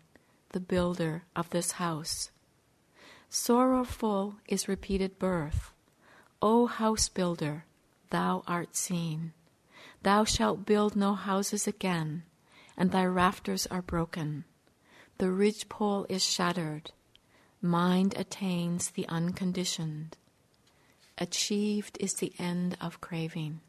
the 0.53 0.59
builder 0.59 1.21
of 1.35 1.51
this 1.51 1.73
house. 1.73 2.31
Sorrowful 3.29 4.37
is 4.47 4.67
repeated 4.67 5.19
birth. 5.19 5.71
O 6.41 6.65
house 6.65 7.09
builder, 7.09 7.65
thou 8.09 8.41
art 8.47 8.75
seen. 8.75 9.33
Thou 10.01 10.23
shalt 10.23 10.65
build 10.65 10.95
no 10.95 11.13
houses 11.13 11.67
again, 11.67 12.23
and 12.75 12.89
thy 12.89 13.05
rafters 13.05 13.67
are 13.67 13.83
broken. 13.83 14.45
The 15.19 15.29
ridgepole 15.29 16.07
is 16.09 16.25
shattered. 16.25 16.89
Mind 17.61 18.15
attains 18.17 18.89
the 18.89 19.07
unconditioned. 19.07 20.17
Achieved 21.17 21.97
is 21.99 22.15
the 22.15 22.33
end 22.37 22.77
of 22.79 23.01
craving. 23.01 23.61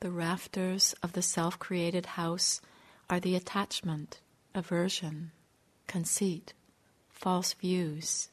The 0.00 0.10
rafters 0.10 0.94
of 1.02 1.12
the 1.12 1.22
self 1.22 1.58
created 1.58 2.06
house 2.06 2.60
are 3.08 3.20
the 3.20 3.36
attachment, 3.36 4.20
aversion, 4.54 5.32
conceit, 5.86 6.52
false 7.10 7.52
views. 7.52 8.28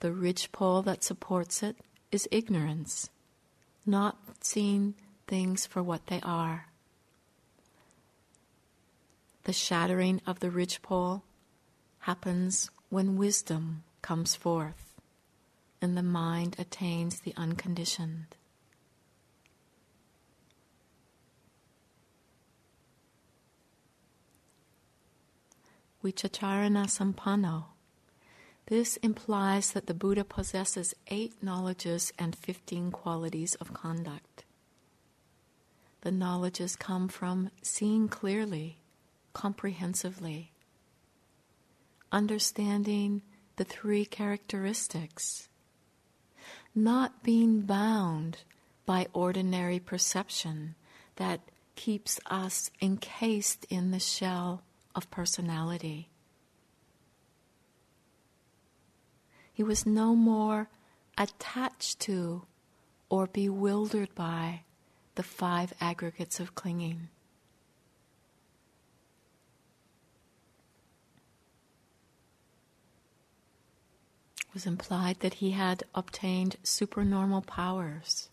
The 0.00 0.12
ridgepole 0.12 0.82
that 0.82 1.04
supports 1.04 1.62
it 1.62 1.76
is 2.10 2.28
ignorance, 2.30 3.10
not 3.86 4.18
seeing 4.40 4.94
things 5.26 5.66
for 5.66 5.82
what 5.82 6.08
they 6.08 6.20
are. 6.22 6.66
The 9.44 9.52
shattering 9.52 10.20
of 10.26 10.40
the 10.40 10.50
ridgepole 10.50 11.22
happens 12.00 12.70
when 12.92 13.16
wisdom 13.16 13.82
comes 14.02 14.34
forth 14.34 15.00
and 15.80 15.96
the 15.96 16.02
mind 16.02 16.54
attains 16.58 17.20
the 17.20 17.32
unconditioned. 17.38 18.36
Vichacharana 26.04 26.84
Sampanno. 26.84 27.64
This 28.66 28.98
implies 28.98 29.72
that 29.72 29.86
the 29.86 29.94
Buddha 29.94 30.22
possesses 30.22 30.92
eight 31.08 31.32
knowledges 31.42 32.12
and 32.18 32.36
15 32.36 32.90
qualities 32.90 33.54
of 33.54 33.72
conduct. 33.72 34.44
The 36.02 36.12
knowledges 36.12 36.76
come 36.76 37.08
from 37.08 37.50
seeing 37.62 38.08
clearly, 38.08 38.80
comprehensively, 39.32 40.51
understanding 42.12 43.22
the 43.56 43.64
three 43.64 44.04
characteristics, 44.04 45.48
not 46.74 47.22
being 47.22 47.62
bound 47.62 48.38
by 48.86 49.06
ordinary 49.12 49.78
perception 49.78 50.74
that 51.16 51.40
keeps 51.74 52.20
us 52.26 52.70
encased 52.80 53.64
in 53.70 53.90
the 53.90 53.98
shell 53.98 54.62
of 54.94 55.10
personality. 55.10 56.10
He 59.52 59.62
was 59.62 59.86
no 59.86 60.14
more 60.14 60.68
attached 61.18 62.00
to 62.00 62.46
or 63.08 63.26
bewildered 63.26 64.14
by 64.14 64.62
the 65.14 65.22
five 65.22 65.74
aggregates 65.80 66.40
of 66.40 66.54
clinging. 66.54 67.08
Was 74.52 74.66
implied 74.66 75.20
that 75.20 75.34
he 75.34 75.52
had 75.52 75.82
obtained 75.94 76.56
supernormal 76.62 77.42
powers, 77.42 78.28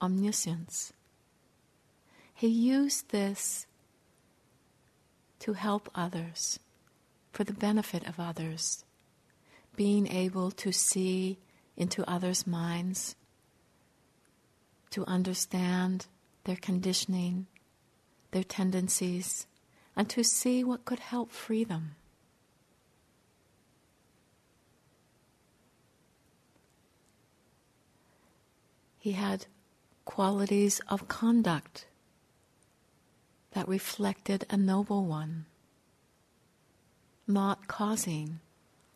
omniscience. 0.00 0.92
He 2.34 2.48
used 2.48 3.10
this 3.10 3.66
to 5.40 5.54
help 5.54 5.88
others, 5.94 6.58
for 7.32 7.44
the 7.44 7.52
benefit 7.52 8.06
of 8.06 8.18
others 8.18 8.84
being 9.76 10.08
able 10.08 10.50
to 10.50 10.72
see 10.72 11.38
into 11.76 12.04
others' 12.10 12.48
minds, 12.48 13.14
to 14.90 15.06
understand 15.06 16.06
their 16.42 16.56
conditioning, 16.56 17.46
their 18.32 18.42
tendencies, 18.42 19.46
and 19.94 20.10
to 20.10 20.24
see 20.24 20.64
what 20.64 20.84
could 20.84 20.98
help 20.98 21.30
free 21.30 21.62
them. 21.62 21.94
He 29.08 29.14
had 29.14 29.46
qualities 30.04 30.82
of 30.86 31.08
conduct 31.08 31.86
that 33.52 33.66
reflected 33.66 34.44
a 34.50 34.58
noble 34.58 35.06
one, 35.06 35.46
not 37.26 37.68
causing 37.68 38.40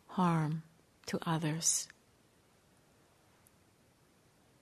harm 0.09 0.61
to 1.07 1.17
others. 1.25 1.87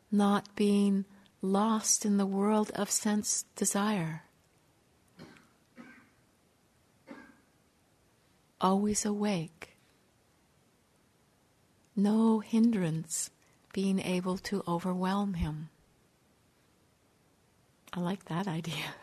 Not 0.10 0.56
being 0.56 1.04
lost 1.42 2.06
in 2.06 2.16
the 2.16 2.26
world 2.26 2.72
of 2.74 2.90
sense 2.90 3.44
desire. 3.58 4.24
Always 8.62 9.04
awake. 9.04 9.76
No 11.94 12.40
hindrance 12.40 13.32
being 13.74 14.00
able 14.00 14.38
to 14.38 14.64
overwhelm 14.68 15.36
him. 15.36 15.70
I 17.94 18.00
like 18.00 18.26
that 18.26 18.48
idea. 18.48 18.96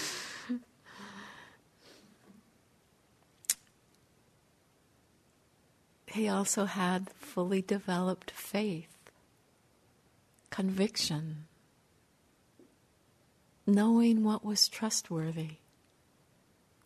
he 6.08 6.28
also 6.28 6.66
had 6.66 7.10
fully 7.20 7.62
developed 7.62 8.32
faith, 8.32 9.12
conviction, 10.50 11.46
knowing 13.66 14.24
what 14.24 14.44
was 14.44 14.68
trustworthy, 14.68 15.58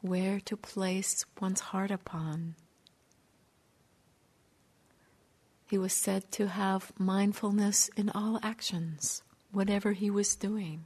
where 0.02 0.40
to 0.42 0.56
place 0.58 1.26
one's 1.40 1.60
heart 1.62 1.92
upon. 1.92 2.56
He 5.70 5.78
was 5.78 5.92
said 5.92 6.32
to 6.32 6.48
have 6.48 6.94
mindfulness 6.98 7.90
in 7.98 8.10
all 8.12 8.40
actions, 8.42 9.22
whatever 9.52 9.92
he 9.92 10.10
was 10.10 10.36
doing. 10.38 10.86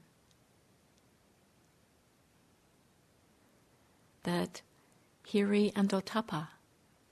That 4.23 4.63
Hiri 5.27 5.71
and 5.75 5.89
Ottappa, 5.89 6.47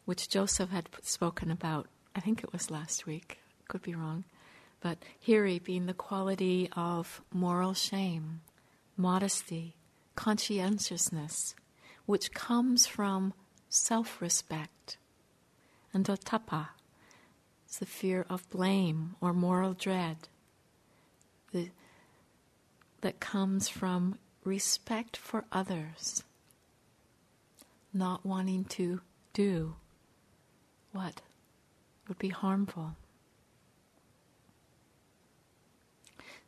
which 0.05 0.29
Joseph 0.29 0.71
had 0.71 0.89
spoken 1.03 1.51
about, 1.51 1.87
I 2.15 2.21
think 2.21 2.43
it 2.43 2.51
was 2.51 2.71
last 2.71 3.05
week, 3.05 3.37
could 3.67 3.83
be 3.83 3.93
wrong, 3.93 4.23
but 4.81 4.97
hiri 5.23 5.63
being 5.63 5.85
the 5.85 5.93
quality 5.93 6.69
of 6.75 7.21
moral 7.31 7.75
shame, 7.75 8.41
modesty, 8.97 9.75
conscientiousness, 10.15 11.53
which 12.07 12.33
comes 12.33 12.87
from 12.87 13.33
self 13.69 14.19
respect, 14.21 14.97
and 15.93 16.05
ottappa 16.05 16.69
is 17.69 17.77
the 17.77 17.85
fear 17.85 18.25
of 18.29 18.49
blame 18.49 19.15
or 19.21 19.33
moral 19.33 19.73
dread 19.73 20.27
the, 21.51 21.69
that 23.01 23.19
comes 23.19 23.69
from 23.69 24.17
respect 24.43 25.15
for 25.17 25.45
others, 25.51 26.23
not 27.93 28.25
wanting 28.25 28.63
to 28.65 29.01
do 29.33 29.75
what 30.91 31.21
would 32.07 32.17
be 32.17 32.29
harmful. 32.29 32.95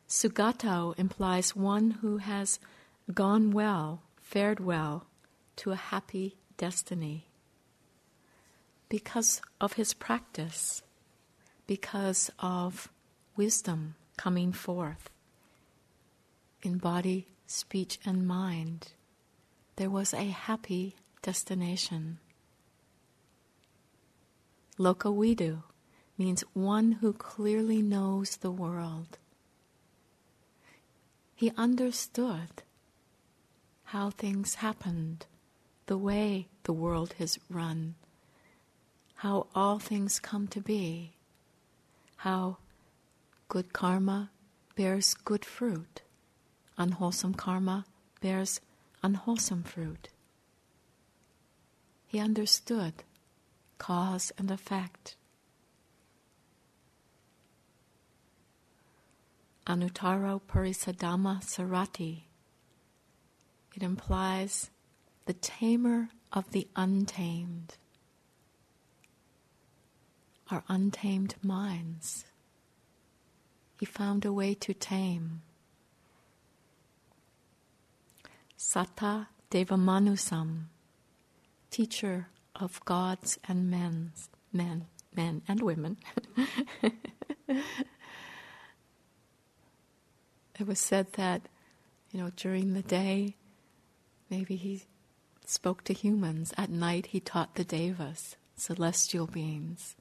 Sugato 0.08 0.98
implies 0.98 1.56
one 1.56 1.92
who 2.02 2.18
has 2.18 2.58
gone 3.14 3.50
well, 3.50 4.02
fared 4.20 4.60
well, 4.60 5.06
to 5.56 5.70
a 5.70 5.76
happy 5.76 6.36
destiny. 6.58 7.26
Because 8.88 9.40
of 9.58 9.74
his 9.74 9.94
practice, 9.94 10.82
because 11.72 12.30
of 12.38 12.90
wisdom 13.34 13.94
coming 14.18 14.52
forth 14.52 15.08
in 16.60 16.76
body, 16.76 17.28
speech, 17.46 17.98
and 18.04 18.26
mind, 18.26 18.92
there 19.76 19.88
was 19.88 20.12
a 20.12 20.24
happy 20.48 20.94
destination. 21.22 22.18
Lokavidu 24.78 25.62
means 26.18 26.44
one 26.52 26.92
who 27.00 27.14
clearly 27.14 27.80
knows 27.80 28.36
the 28.36 28.50
world. 28.50 29.16
He 31.34 31.52
understood 31.56 32.52
how 33.84 34.10
things 34.10 34.56
happened, 34.56 35.24
the 35.86 35.96
way 35.96 36.48
the 36.64 36.74
world 36.74 37.14
has 37.18 37.38
run, 37.48 37.94
how 39.14 39.46
all 39.54 39.78
things 39.78 40.20
come 40.20 40.46
to 40.48 40.60
be, 40.60 41.14
how 42.22 42.56
good 43.48 43.72
karma 43.72 44.30
bears 44.76 45.12
good 45.12 45.44
fruit, 45.44 46.02
unwholesome 46.78 47.34
karma 47.34 47.84
bears 48.20 48.60
unwholesome 49.02 49.64
fruit. 49.64 50.08
He 52.06 52.20
understood 52.20 53.02
cause 53.78 54.30
and 54.38 54.52
effect. 54.52 55.16
Anuttaro 59.66 60.40
Parisadhamma 60.48 61.42
Sarati. 61.42 62.26
It 63.74 63.82
implies 63.82 64.70
the 65.26 65.32
tamer 65.32 66.10
of 66.32 66.52
the 66.52 66.68
untamed, 66.76 67.78
our 70.50 70.64
untamed 70.68 71.34
minds. 71.42 72.24
He 73.78 73.86
found 73.86 74.24
a 74.24 74.32
way 74.32 74.54
to 74.54 74.74
tame. 74.74 75.42
Sata 78.58 79.26
Devamanusam, 79.50 80.64
teacher 81.70 82.28
of 82.54 82.84
gods 82.84 83.38
and 83.48 83.70
men's, 83.70 84.30
men, 84.52 84.86
men 85.14 85.42
and 85.48 85.60
women. 85.60 85.96
it 87.48 87.64
was 90.64 90.78
said 90.78 91.12
that, 91.14 91.42
you 92.12 92.20
know, 92.20 92.30
during 92.36 92.74
the 92.74 92.82
day, 92.82 93.36
maybe 94.30 94.56
he 94.56 94.82
spoke 95.44 95.84
to 95.84 95.92
humans. 95.92 96.54
At 96.56 96.70
night, 96.70 97.06
he 97.06 97.20
taught 97.20 97.56
the 97.56 97.64
devas, 97.64 98.36
celestial 98.56 99.26
beings. 99.26 99.96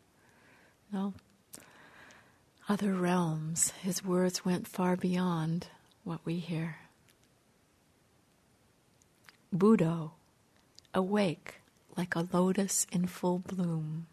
No, 0.94 1.14
other 2.68 2.94
realms. 2.94 3.72
His 3.82 4.04
words 4.04 4.44
went 4.44 4.68
far 4.68 4.96
beyond 4.96 5.68
what 6.04 6.20
we 6.26 6.36
hear. 6.40 6.78
Buddho, 9.56 10.12
awake, 10.94 11.62
like 11.96 12.16
a 12.16 12.28
lotus 12.32 12.88
in 12.92 13.08
full 13.08 13.40
bloom. 13.40 14.08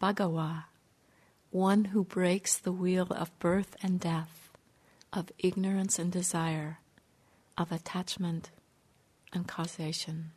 Bhagawa, 0.00 0.64
one 1.50 1.86
who 1.86 2.04
breaks 2.04 2.58
the 2.58 2.72
wheel 2.72 3.06
of 3.10 3.38
birth 3.38 3.76
and 3.82 3.98
death, 3.98 4.50
of 5.12 5.30
ignorance 5.38 5.98
and 5.98 6.12
desire, 6.12 6.78
of 7.56 7.72
attachment 7.72 8.50
and 9.32 9.46
causation. 9.46 10.32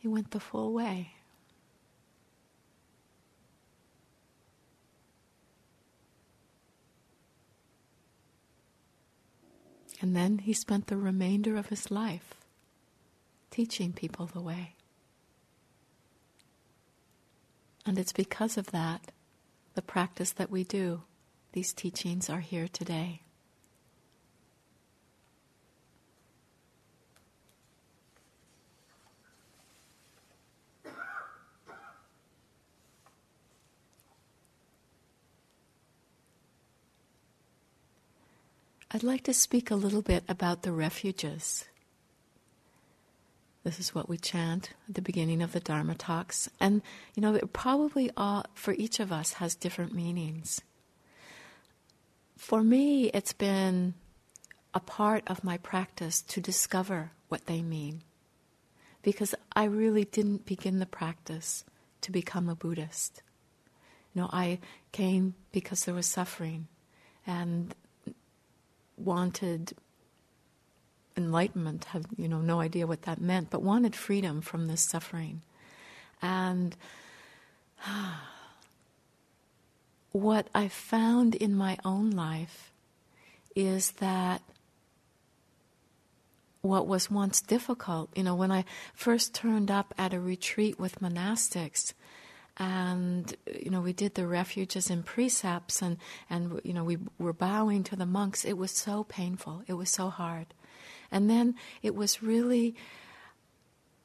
He 0.00 0.08
went 0.08 0.30
the 0.30 0.40
full 0.40 0.72
way. 0.72 1.12
And 10.00 10.16
then 10.16 10.38
he 10.38 10.54
spent 10.54 10.86
the 10.86 10.96
remainder 10.96 11.56
of 11.56 11.68
his 11.68 11.90
life 11.90 12.34
teaching 13.50 13.92
people 13.92 14.24
the 14.24 14.40
way. 14.40 14.74
And 17.84 17.98
it's 17.98 18.14
because 18.14 18.56
of 18.56 18.70
that, 18.70 19.12
the 19.74 19.82
practice 19.82 20.32
that 20.32 20.50
we 20.50 20.64
do, 20.64 21.02
these 21.52 21.74
teachings 21.74 22.30
are 22.30 22.40
here 22.40 22.68
today. 22.68 23.20
I'd 38.92 39.04
like 39.04 39.22
to 39.24 39.34
speak 39.34 39.70
a 39.70 39.76
little 39.76 40.02
bit 40.02 40.24
about 40.28 40.62
the 40.62 40.72
refuges. 40.72 41.64
This 43.62 43.78
is 43.78 43.94
what 43.94 44.08
we 44.08 44.16
chant 44.16 44.70
at 44.88 44.96
the 44.96 45.02
beginning 45.02 45.42
of 45.42 45.52
the 45.52 45.60
Dharma 45.60 45.94
talks. 45.94 46.50
And, 46.58 46.82
you 47.14 47.20
know, 47.20 47.34
it 47.34 47.52
probably 47.52 48.10
all, 48.16 48.46
for 48.54 48.72
each 48.74 48.98
of 48.98 49.12
us 49.12 49.34
has 49.34 49.54
different 49.54 49.94
meanings. 49.94 50.60
For 52.36 52.64
me, 52.64 53.10
it's 53.14 53.32
been 53.32 53.94
a 54.74 54.80
part 54.80 55.22
of 55.28 55.44
my 55.44 55.58
practice 55.58 56.22
to 56.22 56.40
discover 56.40 57.12
what 57.28 57.46
they 57.46 57.62
mean. 57.62 58.02
Because 59.02 59.36
I 59.54 59.64
really 59.64 60.04
didn't 60.04 60.46
begin 60.46 60.80
the 60.80 60.86
practice 60.86 61.64
to 62.00 62.10
become 62.10 62.48
a 62.48 62.56
Buddhist. 62.56 63.22
You 64.14 64.22
know, 64.22 64.30
I 64.32 64.58
came 64.90 65.34
because 65.52 65.84
there 65.84 65.94
was 65.94 66.06
suffering. 66.06 66.66
And 67.26 67.74
wanted 69.00 69.72
enlightenment, 71.16 71.84
had 71.86 72.06
you 72.16 72.28
know 72.28 72.40
no 72.40 72.60
idea 72.60 72.86
what 72.86 73.02
that 73.02 73.20
meant, 73.20 73.50
but 73.50 73.62
wanted 73.62 73.94
freedom 73.94 74.40
from 74.40 74.66
this 74.66 74.82
suffering. 74.82 75.42
And 76.22 76.76
what 80.12 80.48
I 80.54 80.68
found 80.68 81.34
in 81.34 81.54
my 81.54 81.78
own 81.84 82.10
life 82.10 82.72
is 83.54 83.92
that 83.92 84.42
what 86.62 86.86
was 86.86 87.10
once 87.10 87.40
difficult, 87.40 88.10
you 88.14 88.22
know, 88.22 88.34
when 88.34 88.52
I 88.52 88.64
first 88.94 89.34
turned 89.34 89.70
up 89.70 89.94
at 89.96 90.12
a 90.12 90.20
retreat 90.20 90.78
with 90.78 91.00
monastics, 91.00 91.94
and 92.56 93.34
you 93.60 93.70
know 93.70 93.80
we 93.80 93.92
did 93.92 94.14
the 94.14 94.26
refuges 94.26 94.90
and 94.90 95.04
precepts 95.04 95.80
and 95.82 95.96
and 96.28 96.60
you 96.64 96.72
know 96.72 96.84
we 96.84 96.98
were 97.18 97.32
bowing 97.32 97.82
to 97.84 97.96
the 97.96 98.06
monks. 98.06 98.44
It 98.44 98.58
was 98.58 98.70
so 98.70 99.04
painful. 99.04 99.62
It 99.66 99.74
was 99.74 99.90
so 99.90 100.10
hard. 100.10 100.46
And 101.10 101.28
then 101.28 101.54
it 101.82 101.94
was 101.94 102.22
really 102.22 102.76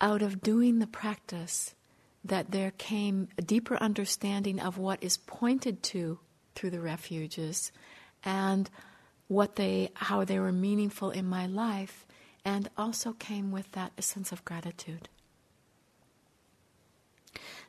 out 0.02 0.22
of 0.22 0.42
doing 0.42 0.80
the 0.80 0.88
practice 0.88 1.76
that 2.24 2.52
there 2.52 2.72
came 2.72 3.28
a 3.38 3.42
deeper 3.42 3.78
understanding 3.78 4.60
of 4.60 4.78
what 4.78 5.04
is 5.04 5.18
pointed 5.18 5.84
to 5.84 6.20
through 6.56 6.72
the 6.72 6.80
refuges 6.80 7.72
and 8.24 8.70
what 9.28 9.56
they 9.56 9.90
how 9.96 10.24
they 10.24 10.40
were 10.40 10.52
meaningful 10.52 11.12
in 11.12 11.26
my 11.26 11.46
life 11.46 12.06
and 12.44 12.70
also 12.78 13.14
came 13.14 13.52
with 13.52 13.72
that 13.74 13.92
a 13.98 14.02
sense 14.02 14.32
of 14.32 14.46
gratitude 14.46 15.10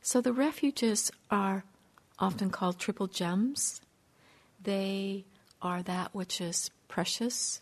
so 0.06 0.20
the 0.20 0.32
refuges 0.32 1.10
are 1.32 1.64
often 2.20 2.48
called 2.48 2.78
triple 2.78 3.08
gems. 3.08 3.80
They 4.62 5.24
are 5.60 5.82
that 5.82 6.14
which 6.14 6.40
is 6.40 6.70
precious, 6.86 7.60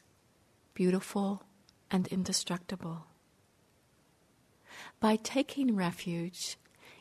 beautiful, 0.75 1.43
and 1.91 2.07
indestructible. 2.09 3.07
By 5.01 5.17
taking 5.17 5.75
refuge, 5.75 6.59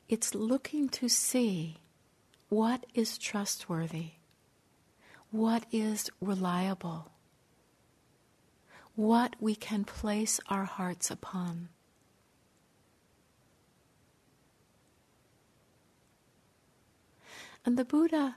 it's 0.07 0.33
looking 0.33 0.87
to 0.87 1.09
see 1.09 1.81
what 2.47 2.85
is 2.93 3.17
trustworthy, 3.17 4.11
what 5.29 5.65
is 5.73 6.09
reliable, 6.21 7.11
what 8.95 9.35
we 9.41 9.55
can 9.55 9.83
place 9.83 10.39
our 10.47 10.63
hearts 10.63 11.11
upon. 11.11 11.67
And 17.65 17.77
the 17.77 17.85
Buddha 17.85 18.35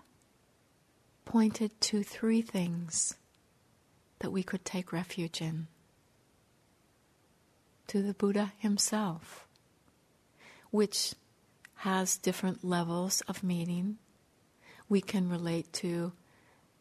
pointed 1.25 1.81
to 1.81 2.03
three 2.03 2.43
things 2.43 3.17
that 4.21 4.31
we 4.31 4.43
could 4.43 4.65
take 4.65 4.93
refuge 4.93 5.41
in 5.41 5.67
to 7.89 8.03
the 8.03 8.15
Buddha 8.15 8.53
himself, 8.59 9.47
which 10.71 11.15
has 11.77 12.17
different 12.17 12.65
levels 12.65 13.21
of 13.23 13.43
meaning. 13.43 13.99
We 14.89 15.01
can 15.01 15.29
relate 15.29 15.73
to 15.75 16.13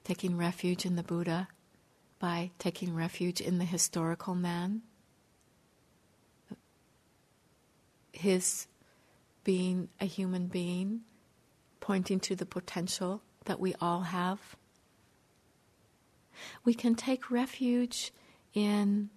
taking 0.03 0.37
refuge 0.37 0.85
in 0.85 0.95
the 0.95 1.03
Buddha 1.03 1.47
by 2.19 2.51
taking 2.59 2.95
refuge 2.95 3.41
in 3.41 3.57
the 3.57 3.65
historical 3.65 4.35
man, 4.35 4.83
his 8.13 8.67
being 9.43 9.89
a 9.99 10.05
human 10.05 10.47
being 10.47 11.01
pointing 11.85 12.19
to 12.19 12.35
the 12.35 12.47
potential 12.47 13.21
that 13.45 13.59
we 13.59 13.75
all 13.79 14.01
have. 14.01 14.55
We 16.63 16.73
can 16.73 16.95
take 16.95 17.29
refuge 17.29 18.11
in 18.55 19.11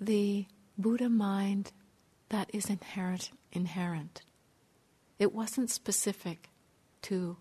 the 0.00 0.46
Buddha 0.76 1.08
mind 1.08 1.70
that 2.30 2.50
is 2.52 2.68
inherent. 2.68 3.30
inherent. 3.52 4.22
It 5.20 5.32
wasn't 5.32 5.70
specific 5.70 6.50
to 7.02 7.36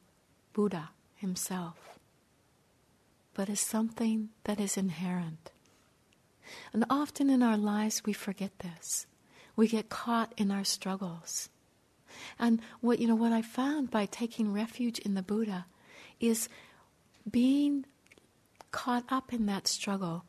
Buddha 0.53 0.91
himself, 1.15 1.97
but 3.34 3.49
is 3.49 3.60
something 3.60 4.29
that 4.43 4.60
is 4.60 4.77
inherent. 4.77 5.51
And 6.71 6.86
often 6.91 7.32
in 7.32 7.41
our 7.41 7.58
lives 7.58 8.03
we 8.06 8.13
forget 8.13 8.60
this. 8.60 9.08
We 9.56 9.67
get 9.67 9.89
caught 9.89 10.32
in 10.38 10.51
our 10.51 10.63
struggles. 10.63 11.49
And 12.39 12.62
what 12.82 12.99
you 12.99 13.08
know 13.08 13.15
what 13.15 13.32
I 13.32 13.41
found 13.41 13.91
by 13.91 14.06
taking 14.06 14.54
refuge 14.54 14.99
in 14.99 15.13
the 15.13 15.21
Buddha 15.21 15.65
is 16.19 16.49
being 17.30 17.86
caught 18.71 19.06
up 19.10 19.34
in 19.34 19.45
that 19.45 19.67
struggle 19.67 20.26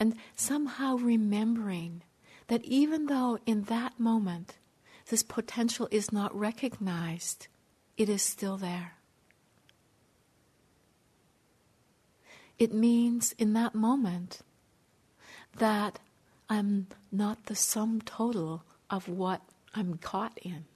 and 0.00 0.16
somehow 0.36 0.96
remembering 0.96 2.02
that 2.48 2.64
even 2.64 3.06
though 3.06 3.38
in 3.46 3.62
that 3.64 3.98
moment 3.98 4.58
this 5.08 5.22
potential 5.22 5.88
is 5.90 6.12
not 6.12 6.34
recognized, 6.36 7.48
it 7.96 8.08
is 8.08 8.22
still 8.22 8.56
there. 8.56 8.94
It 12.58 12.72
means 12.72 13.32
in 13.38 13.52
that 13.54 13.74
moment 13.74 14.40
that 15.56 15.98
I'm 16.48 16.88
not 17.10 17.46
the 17.46 17.54
sum 17.54 18.00
total 18.00 18.64
of 18.90 19.08
what 19.08 19.42
I'm 19.74 19.98
caught 19.98 20.38
in. 20.42 20.66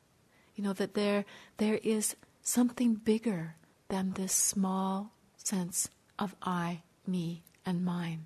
You 0.58 0.64
know, 0.64 0.72
that 0.72 0.94
there, 0.94 1.24
there 1.58 1.78
is 1.84 2.16
something 2.42 2.94
bigger 2.94 3.54
than 3.86 4.14
this 4.14 4.32
small 4.32 5.12
sense 5.36 5.88
of 6.18 6.34
I, 6.42 6.82
me, 7.06 7.42
and 7.64 7.84
mine. 7.84 8.24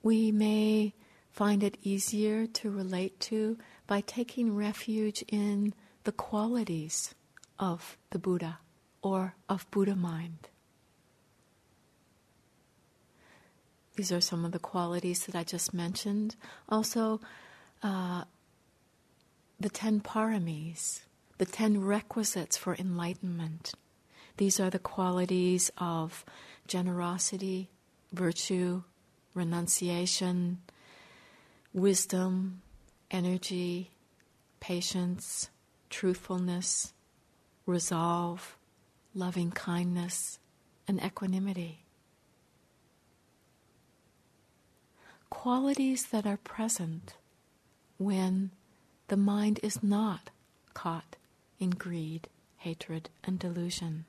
We 0.00 0.30
may 0.30 0.94
find 1.32 1.64
it 1.64 1.76
easier 1.82 2.46
to 2.46 2.70
relate 2.70 3.18
to 3.18 3.58
by 3.88 4.02
taking 4.02 4.54
refuge 4.54 5.24
in 5.26 5.74
the 6.04 6.12
qualities 6.12 7.16
of 7.58 7.98
the 8.10 8.20
Buddha 8.20 8.60
or 9.02 9.34
of 9.48 9.68
Buddha 9.72 9.96
mind. 9.96 10.50
These 13.98 14.12
are 14.12 14.20
some 14.20 14.44
of 14.44 14.52
the 14.52 14.60
qualities 14.60 15.26
that 15.26 15.34
I 15.34 15.42
just 15.42 15.74
mentioned. 15.74 16.36
Also, 16.68 17.20
uh, 17.82 18.22
the 19.58 19.68
ten 19.68 20.00
paramis, 20.00 21.00
the 21.38 21.44
ten 21.44 21.80
requisites 21.80 22.56
for 22.56 22.76
enlightenment. 22.76 23.74
These 24.36 24.60
are 24.60 24.70
the 24.70 24.78
qualities 24.78 25.72
of 25.78 26.24
generosity, 26.68 27.70
virtue, 28.12 28.84
renunciation, 29.34 30.58
wisdom, 31.72 32.62
energy, 33.10 33.90
patience, 34.60 35.50
truthfulness, 35.90 36.92
resolve, 37.66 38.56
loving 39.12 39.50
kindness, 39.50 40.38
and 40.86 41.02
equanimity. 41.02 41.87
Qualities 45.30 46.06
that 46.06 46.26
are 46.26 46.38
present 46.38 47.14
when 47.98 48.50
the 49.08 49.16
mind 49.16 49.60
is 49.62 49.82
not 49.82 50.30
caught 50.74 51.16
in 51.58 51.70
greed, 51.70 52.28
hatred, 52.58 53.08
and 53.24 53.38
delusion. 53.38 54.04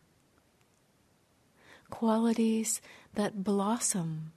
Qualities 1.89 2.81
that 3.15 3.43
blossom 3.43 4.31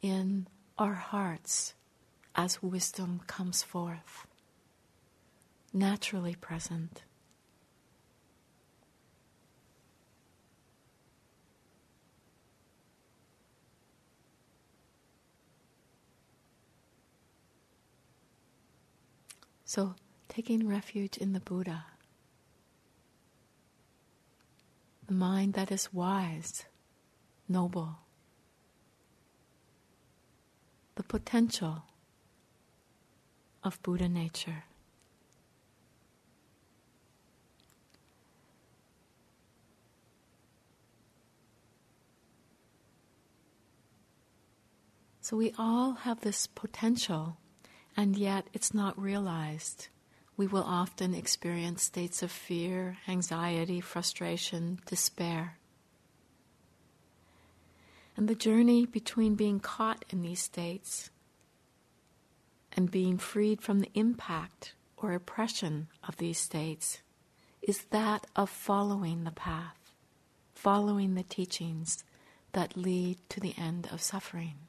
in 0.00 0.46
our 0.78 0.94
hearts 0.94 1.74
as 2.34 2.62
wisdom 2.62 3.20
comes 3.26 3.62
forth, 3.62 4.26
naturally 5.72 6.36
present. 6.36 7.02
So, 19.68 19.96
taking 20.30 20.66
refuge 20.66 21.18
in 21.18 21.34
the 21.34 21.40
Buddha, 21.40 21.84
the 25.06 25.12
mind 25.12 25.52
that 25.52 25.70
is 25.70 25.92
wise, 25.92 26.64
noble, 27.50 27.98
the 30.94 31.02
potential 31.02 31.82
of 33.62 33.82
Buddha 33.82 34.08
nature. 34.08 34.64
So 45.20 45.36
we 45.36 45.52
all 45.58 45.92
have 45.92 46.22
this 46.22 46.46
potential 46.46 47.36
and 47.98 48.16
yet 48.16 48.46
it's 48.54 48.72
not 48.72 48.96
realized. 48.96 49.88
We 50.36 50.46
will 50.46 50.62
often 50.62 51.14
experience 51.14 51.82
states 51.82 52.22
of 52.22 52.30
fear, 52.30 52.96
anxiety, 53.08 53.80
frustration, 53.80 54.78
despair. 54.86 55.58
And 58.16 58.28
the 58.28 58.36
journey 58.36 58.86
between 58.86 59.34
being 59.34 59.58
caught 59.58 60.04
in 60.10 60.22
these 60.22 60.40
states 60.40 61.10
and 62.72 62.88
being 62.88 63.18
freed 63.18 63.62
from 63.62 63.80
the 63.80 63.90
impact 63.94 64.74
or 64.96 65.12
oppression 65.12 65.88
of 66.06 66.18
these 66.18 66.38
states 66.38 67.00
is 67.62 67.86
that 67.90 68.28
of 68.36 68.48
following 68.48 69.24
the 69.24 69.32
path, 69.32 69.90
following 70.54 71.16
the 71.16 71.24
teachings 71.24 72.04
that 72.52 72.76
lead 72.76 73.18
to 73.30 73.40
the 73.40 73.54
end 73.58 73.88
of 73.90 74.00
suffering. 74.00 74.67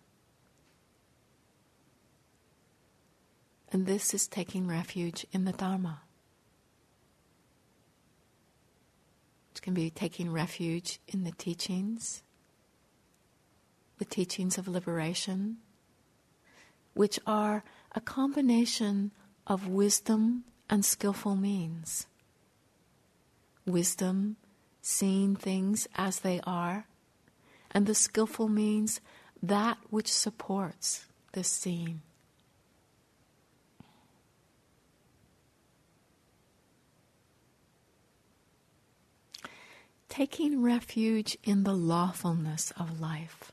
And 3.72 3.86
this 3.86 4.14
is 4.14 4.28
taking 4.28 4.68
refuge 4.68 5.26
in 5.32 5.46
the 5.46 5.52
Dharma. 5.52 6.02
It 9.54 9.62
can 9.62 9.74
be 9.74 9.90
taking 9.90 10.32
refuge 10.32 11.00
in 11.08 11.24
the 11.24 11.32
teachings, 11.34 12.24
the 13.98 14.06
teachings 14.06 14.58
of 14.58 14.68
liberation, 14.68 15.58
which 16.94 17.20
are 17.28 17.64
a 17.94 18.02
combination 18.02 19.12
of 19.46 19.68
wisdom 19.68 20.46
and 20.70 20.86
skillful 20.86 21.36
means. 21.36 22.08
Wisdom, 23.66 24.38
seeing 24.82 25.36
things 25.36 25.88
as 25.96 26.22
they 26.22 26.40
are, 26.46 26.86
and 27.72 27.86
the 27.86 27.96
skillful 27.96 28.48
means 28.48 29.02
that 29.44 29.78
which 29.90 30.12
supports 30.12 31.06
this 31.34 31.50
seeing. 31.50 32.02
Taking 40.10 40.62
refuge 40.62 41.38
in 41.44 41.64
the 41.64 41.74
lawfulness 41.74 42.74
of 42.78 43.00
life. 43.00 43.52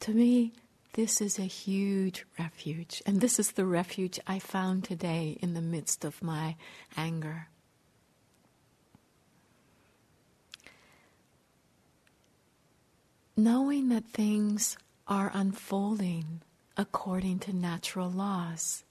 To 0.00 0.12
me, 0.12 0.52
this 0.94 1.20
is 1.20 1.38
a 1.38 1.42
huge 1.42 2.26
refuge, 2.38 3.02
and 3.06 3.20
this 3.20 3.38
is 3.38 3.52
the 3.52 3.64
refuge 3.64 4.18
I 4.26 4.38
found 4.38 4.84
today 4.84 5.38
in 5.40 5.54
the 5.54 5.62
midst 5.62 6.04
of 6.04 6.22
my 6.22 6.56
anger. 6.96 7.48
Knowing 13.36 13.90
that 13.90 14.06
things 14.06 14.78
are 15.06 15.30
unfolding 15.34 16.40
according 16.76 17.38
to 17.40 17.52
natural 17.52 18.10
laws, 18.10 18.84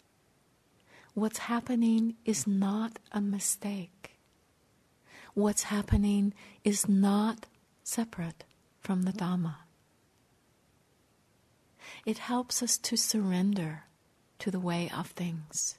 what's 1.15 1.39
happening 1.39 2.15
is 2.23 2.45
not 2.45 2.99
a 3.11 3.19
mistake 3.19 3.94
what's 5.35 5.63
happening 5.63 6.33
is 6.63 6.89
not 6.89 7.45
separate 7.83 8.45
from 8.79 9.03
the 9.03 9.11
Dhamma. 9.11 9.57
It 12.05 12.17
helps 12.17 12.63
us 12.63 12.77
to 12.79 12.95
surrender 12.95 13.83
to 14.39 14.49
the 14.49 14.59
way 14.59 14.89
of 14.95 15.07
things, 15.07 15.77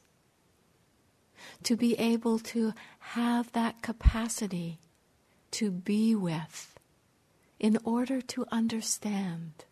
to 1.62 1.76
be 1.76 1.98
able 1.98 2.38
to 2.38 2.74
have 2.98 3.50
that 3.52 3.82
capacity 3.82 4.78
to 5.52 5.70
be 5.70 6.14
with 6.14 6.78
in 7.58 7.78
order 7.82 8.20
to 8.20 8.44
understand. 8.52 9.64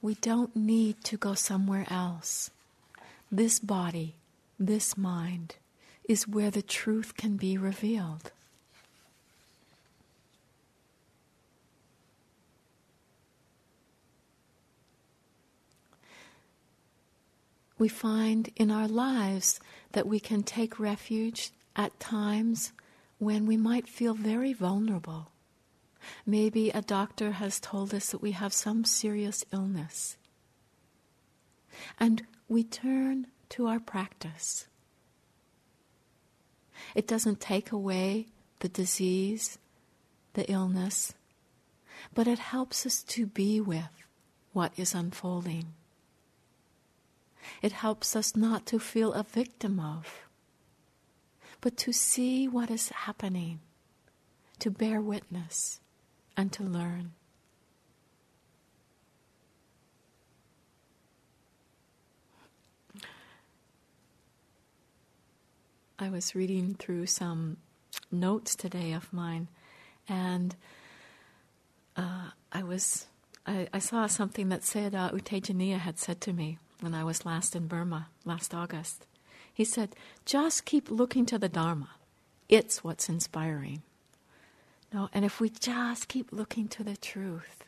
We 0.00 0.14
don't 0.14 0.56
need 0.56 1.04
to 1.04 1.16
go 1.16 1.34
somewhere 1.34 1.86
else. 1.90 2.50
This 3.30 3.58
body, 3.58 4.14
this 4.58 4.96
mind, 4.96 5.56
is 6.08 6.26
where 6.26 6.50
the 6.50 6.62
truth 6.62 7.16
can 7.16 7.36
be 7.36 7.58
revealed. 7.58 8.32
We 17.78 17.88
find 17.88 18.50
in 18.56 18.72
our 18.72 18.88
lives 18.88 19.60
that 19.92 20.06
we 20.06 20.18
can 20.18 20.42
take 20.42 20.80
refuge 20.80 21.52
at 21.76 22.00
times 22.00 22.72
when 23.18 23.46
we 23.46 23.56
might 23.56 23.88
feel 23.88 24.14
very 24.14 24.52
vulnerable. 24.52 25.30
Maybe 26.26 26.70
a 26.70 26.82
doctor 26.82 27.32
has 27.32 27.60
told 27.60 27.92
us 27.94 28.10
that 28.10 28.22
we 28.22 28.32
have 28.32 28.52
some 28.52 28.84
serious 28.84 29.44
illness. 29.52 30.16
And 32.00 32.24
we 32.48 32.64
turn 32.64 33.26
to 33.50 33.66
our 33.66 33.78
practice. 33.78 34.67
It 36.94 37.06
doesn't 37.06 37.40
take 37.40 37.72
away 37.72 38.26
the 38.60 38.68
disease, 38.68 39.58
the 40.34 40.50
illness, 40.50 41.14
but 42.14 42.26
it 42.26 42.38
helps 42.38 42.86
us 42.86 43.02
to 43.04 43.26
be 43.26 43.60
with 43.60 44.04
what 44.52 44.72
is 44.76 44.94
unfolding. 44.94 45.74
It 47.62 47.72
helps 47.72 48.14
us 48.14 48.36
not 48.36 48.66
to 48.66 48.78
feel 48.78 49.12
a 49.12 49.22
victim 49.22 49.80
of, 49.80 50.28
but 51.60 51.76
to 51.78 51.92
see 51.92 52.46
what 52.46 52.70
is 52.70 52.90
happening, 52.90 53.60
to 54.58 54.70
bear 54.70 55.00
witness, 55.00 55.80
and 56.36 56.52
to 56.52 56.62
learn. 56.62 57.12
I 66.00 66.10
was 66.10 66.34
reading 66.34 66.74
through 66.74 67.06
some 67.06 67.56
notes 68.12 68.54
today 68.54 68.92
of 68.92 69.12
mine, 69.12 69.48
and 70.08 70.54
uh, 71.96 72.30
I 72.52 72.62
was 72.62 73.06
I, 73.44 73.66
I, 73.72 73.80
saw 73.80 74.06
something 74.06 74.48
that 74.50 74.62
said 74.62 74.94
uh, 74.94 75.10
U 75.12 75.18
Tejaniya 75.18 75.78
had 75.78 75.98
said 75.98 76.20
to 76.20 76.32
me 76.32 76.58
when 76.80 76.94
I 76.94 77.02
was 77.02 77.26
last 77.26 77.56
in 77.56 77.66
Burma 77.66 78.08
last 78.24 78.54
August. 78.54 79.06
He 79.52 79.64
said, 79.64 79.96
"Just 80.24 80.64
keep 80.64 80.88
looking 80.88 81.26
to 81.26 81.38
the 81.38 81.48
Dharma; 81.48 81.90
it's 82.48 82.84
what's 82.84 83.08
inspiring." 83.08 83.82
No, 84.92 85.08
and 85.12 85.24
if 85.24 85.40
we 85.40 85.50
just 85.50 86.06
keep 86.06 86.32
looking 86.32 86.68
to 86.68 86.84
the 86.84 86.96
truth, 86.96 87.64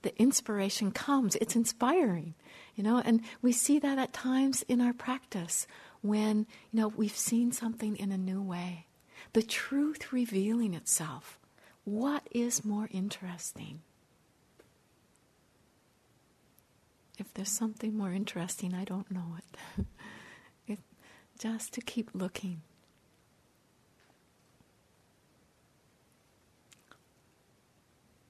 the 0.00 0.18
inspiration 0.18 0.90
comes. 0.90 1.36
It's 1.36 1.54
inspiring, 1.54 2.34
you 2.74 2.82
know, 2.82 3.02
and 3.04 3.20
we 3.42 3.52
see 3.52 3.78
that 3.78 3.98
at 3.98 4.14
times 4.14 4.64
in 4.68 4.80
our 4.80 4.94
practice 4.94 5.66
when, 6.04 6.46
you 6.70 6.80
know, 6.80 6.88
we've 6.88 7.16
seen 7.16 7.50
something 7.50 7.96
in 7.96 8.12
a 8.12 8.18
new 8.18 8.42
way. 8.42 8.86
The 9.32 9.42
truth 9.42 10.12
revealing 10.12 10.74
itself. 10.74 11.38
What 11.84 12.28
is 12.30 12.62
more 12.62 12.90
interesting? 12.92 13.80
If 17.18 17.32
there's 17.32 17.50
something 17.50 17.96
more 17.96 18.12
interesting, 18.12 18.74
I 18.74 18.84
don't 18.84 19.10
know 19.10 19.38
it. 19.38 19.86
it 20.66 20.78
just 21.38 21.72
to 21.72 21.80
keep 21.80 22.10
looking. 22.12 22.60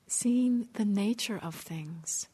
Seeing 0.07 0.69
the 0.75 0.85
nature 0.85 1.41
of 1.43 1.57
things 1.57 2.29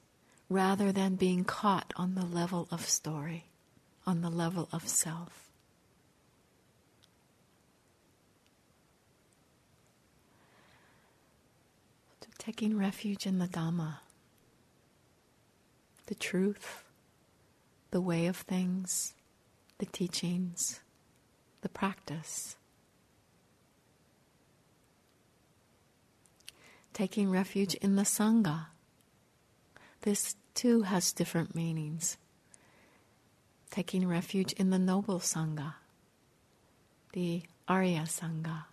rather 0.50 0.92
than 0.92 1.14
being 1.14 1.44
caught 1.44 1.94
on 1.96 2.14
the 2.14 2.26
level 2.26 2.68
of 2.70 2.86
story, 2.86 3.49
on 4.06 4.22
the 4.22 4.30
level 4.30 4.68
of 4.72 4.88
self. 4.88 5.46
taking 12.38 12.74
refuge 12.76 13.26
in 13.26 13.38
the 13.38 13.46
Dhamma 13.46 13.98
the 16.06 16.14
truth, 16.16 16.82
the 17.92 18.00
way 18.00 18.26
of 18.26 18.36
things, 18.36 19.14
the 19.78 19.86
teachings, 19.86 20.80
the 21.60 21.68
practice. 21.68 22.56
Taking 26.92 27.30
refuge 27.30 27.74
in 27.74 27.94
the 27.94 28.02
Sangha. 28.02 28.66
This 30.00 30.34
too 30.54 30.82
has 30.82 31.12
different 31.12 31.54
meanings. 31.54 32.16
Taking 33.70 34.08
refuge 34.08 34.52
in 34.54 34.70
the 34.70 34.78
Noble 34.78 35.20
Sangha, 35.20 35.74
the 37.12 37.42
Arya 37.68 38.02
Sangha, 38.02 38.64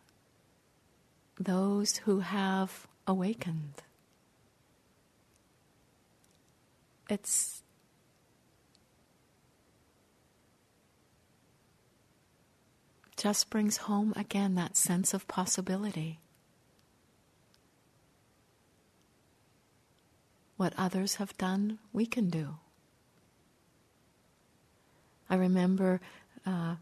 those 1.39 1.97
who 1.97 2.21
have 2.21 2.87
awakened. 3.07 3.83
it's 7.09 7.63
just 13.15 13.49
brings 13.49 13.77
home 13.77 14.13
again 14.15 14.55
that 14.55 14.77
sense 14.77 15.13
of 15.13 15.27
possibility. 15.27 16.19
What 20.55 20.73
others 20.77 21.15
have 21.15 21.37
done, 21.37 21.79
we 21.93 22.05
can 22.05 22.29
do. 22.29 22.55
I 25.29 25.35
remember 25.35 25.99
uh, 26.45 26.75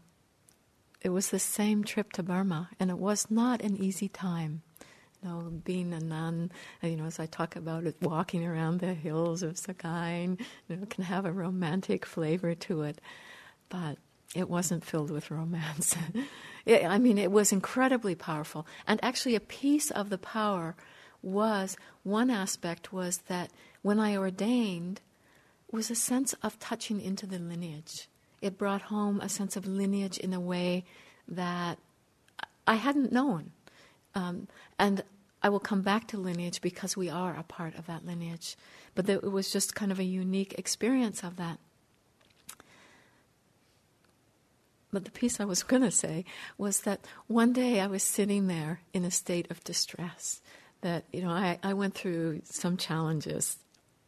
it 1.02 1.10
was 1.10 1.30
the 1.30 1.38
same 1.38 1.84
trip 1.84 2.12
to 2.12 2.22
Burma, 2.22 2.70
and 2.80 2.90
it 2.90 2.98
was 2.98 3.30
not 3.30 3.60
an 3.62 3.76
easy 3.76 4.08
time 4.08 4.62
You 5.22 5.28
know, 5.28 5.40
being 5.64 5.92
a 5.92 6.00
nun, 6.00 6.50
you 6.82 6.96
know, 6.96 7.04
as 7.06 7.18
I 7.18 7.26
talk 7.26 7.56
about 7.56 7.84
it, 7.84 7.96
walking 8.02 8.44
around 8.46 8.80
the 8.80 8.94
hills 8.94 9.42
of 9.42 9.54
Sagaing, 9.54 10.40
you 10.68 10.76
know, 10.76 10.86
can 10.86 11.04
have 11.04 11.24
a 11.24 11.32
romantic 11.32 12.04
flavor 12.06 12.54
to 12.54 12.82
it, 12.82 13.00
but 13.68 13.98
it 14.34 14.48
wasn't 14.48 14.84
filled 14.84 15.10
with 15.10 15.30
romance. 15.30 15.96
it, 16.66 16.84
I 16.84 16.98
mean, 16.98 17.18
it 17.18 17.32
was 17.32 17.52
incredibly 17.52 18.14
powerful, 18.14 18.66
and 18.86 19.00
actually, 19.02 19.34
a 19.34 19.40
piece 19.40 19.90
of 19.90 20.10
the 20.10 20.18
power 20.18 20.76
was 21.22 21.76
one 22.04 22.30
aspect 22.30 22.92
was 22.92 23.18
that 23.28 23.50
when 23.82 23.98
I 23.98 24.16
ordained, 24.16 25.00
was 25.72 25.90
a 25.90 25.94
sense 25.94 26.34
of 26.42 26.58
touching 26.58 27.00
into 27.00 27.26
the 27.26 27.38
lineage. 27.38 28.08
It 28.40 28.58
brought 28.58 28.82
home 28.82 29.20
a 29.20 29.28
sense 29.28 29.56
of 29.56 29.66
lineage 29.66 30.18
in 30.18 30.32
a 30.32 30.40
way 30.40 30.84
that 31.28 31.78
I 32.66 32.74
hadn't 32.74 33.12
known. 33.12 33.52
Um, 34.14 34.48
and 34.78 35.02
I 35.42 35.48
will 35.48 35.60
come 35.60 35.82
back 35.82 36.08
to 36.08 36.16
lineage 36.16 36.60
because 36.60 36.96
we 36.96 37.08
are 37.08 37.36
a 37.36 37.42
part 37.42 37.76
of 37.76 37.86
that 37.86 38.04
lineage. 38.04 38.56
But 38.94 39.08
it 39.08 39.30
was 39.30 39.52
just 39.52 39.74
kind 39.74 39.92
of 39.92 39.98
a 39.98 40.04
unique 40.04 40.54
experience 40.58 41.22
of 41.22 41.36
that. 41.36 41.58
But 44.92 45.04
the 45.04 45.10
piece 45.10 45.40
I 45.40 45.44
was 45.44 45.62
going 45.72 45.82
to 45.82 45.90
say 45.90 46.24
was 46.58 46.80
that 46.80 47.06
one 47.26 47.52
day 47.52 47.80
I 47.80 47.86
was 47.86 48.02
sitting 48.02 48.46
there 48.46 48.80
in 48.92 49.04
a 49.04 49.10
state 49.10 49.50
of 49.50 49.62
distress. 49.64 50.40
That, 50.82 51.04
you 51.12 51.22
know, 51.22 51.30
I, 51.30 51.58
I 51.62 51.74
went 51.74 51.94
through 51.94 52.42
some 52.44 52.76
challenges, 52.76 53.58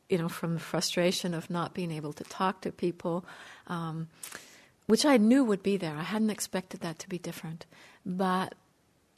you 0.08 0.18
know, 0.18 0.28
from 0.28 0.54
the 0.54 0.60
frustration 0.60 1.34
of 1.34 1.50
not 1.50 1.74
being 1.74 1.90
able 1.90 2.12
to 2.14 2.24
talk 2.24 2.62
to 2.62 2.72
people, 2.72 3.24
um, 3.66 4.08
which 4.86 5.04
I 5.04 5.18
knew 5.18 5.44
would 5.44 5.62
be 5.62 5.76
there. 5.76 5.96
I 5.96 6.02
hadn't 6.02 6.30
expected 6.30 6.80
that 6.80 6.98
to 7.00 7.08
be 7.08 7.18
different. 7.18 7.66
But 8.06 8.54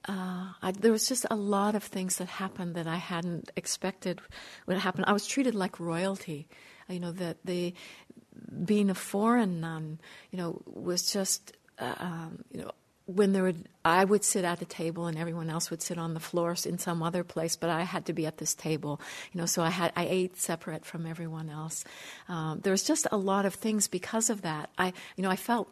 uh, 0.08 0.52
I, 0.62 0.72
there 0.72 0.92
was 0.92 1.08
just 1.08 1.26
a 1.30 1.36
lot 1.36 1.74
of 1.74 1.84
things 1.84 2.16
that 2.16 2.28
happened 2.28 2.74
that 2.74 2.86
I 2.86 2.96
hadn't 2.96 3.50
expected 3.56 4.20
would 4.66 4.78
happen. 4.78 5.04
I 5.06 5.12
was 5.12 5.26
treated 5.26 5.54
like 5.54 5.78
royalty. 5.78 6.48
You 6.88 6.98
know 6.98 7.12
that 7.12 7.36
the 7.44 7.74
being 8.64 8.90
a 8.90 8.94
foreign 8.94 9.60
nun, 9.60 10.00
you 10.30 10.38
know, 10.38 10.62
was 10.66 11.12
just 11.12 11.52
uh, 11.78 11.94
um, 11.98 12.44
you 12.50 12.62
know 12.62 12.72
when 13.14 13.32
there 13.32 13.42
would 13.42 13.68
I 13.84 14.04
would 14.04 14.24
sit 14.24 14.44
at 14.44 14.58
the 14.58 14.66
table 14.66 15.06
and 15.06 15.16
everyone 15.16 15.48
else 15.48 15.70
would 15.70 15.82
sit 15.82 15.98
on 15.98 16.14
the 16.14 16.20
floor 16.20 16.54
in 16.66 16.78
some 16.78 17.02
other 17.02 17.24
place, 17.24 17.56
but 17.56 17.70
I 17.70 17.82
had 17.82 18.06
to 18.06 18.12
be 18.12 18.26
at 18.26 18.36
this 18.36 18.54
table, 18.54 19.00
you 19.32 19.40
know. 19.40 19.46
So 19.46 19.62
I 19.62 19.70
had 19.70 19.92
I 19.96 20.06
ate 20.06 20.36
separate 20.36 20.84
from 20.84 21.06
everyone 21.06 21.48
else. 21.48 21.84
Um, 22.28 22.60
there 22.62 22.72
was 22.72 22.84
just 22.84 23.06
a 23.10 23.16
lot 23.16 23.46
of 23.46 23.54
things 23.54 23.88
because 23.88 24.30
of 24.30 24.42
that. 24.42 24.70
I 24.78 24.92
you 25.16 25.22
know 25.22 25.30
I 25.30 25.36
felt 25.36 25.68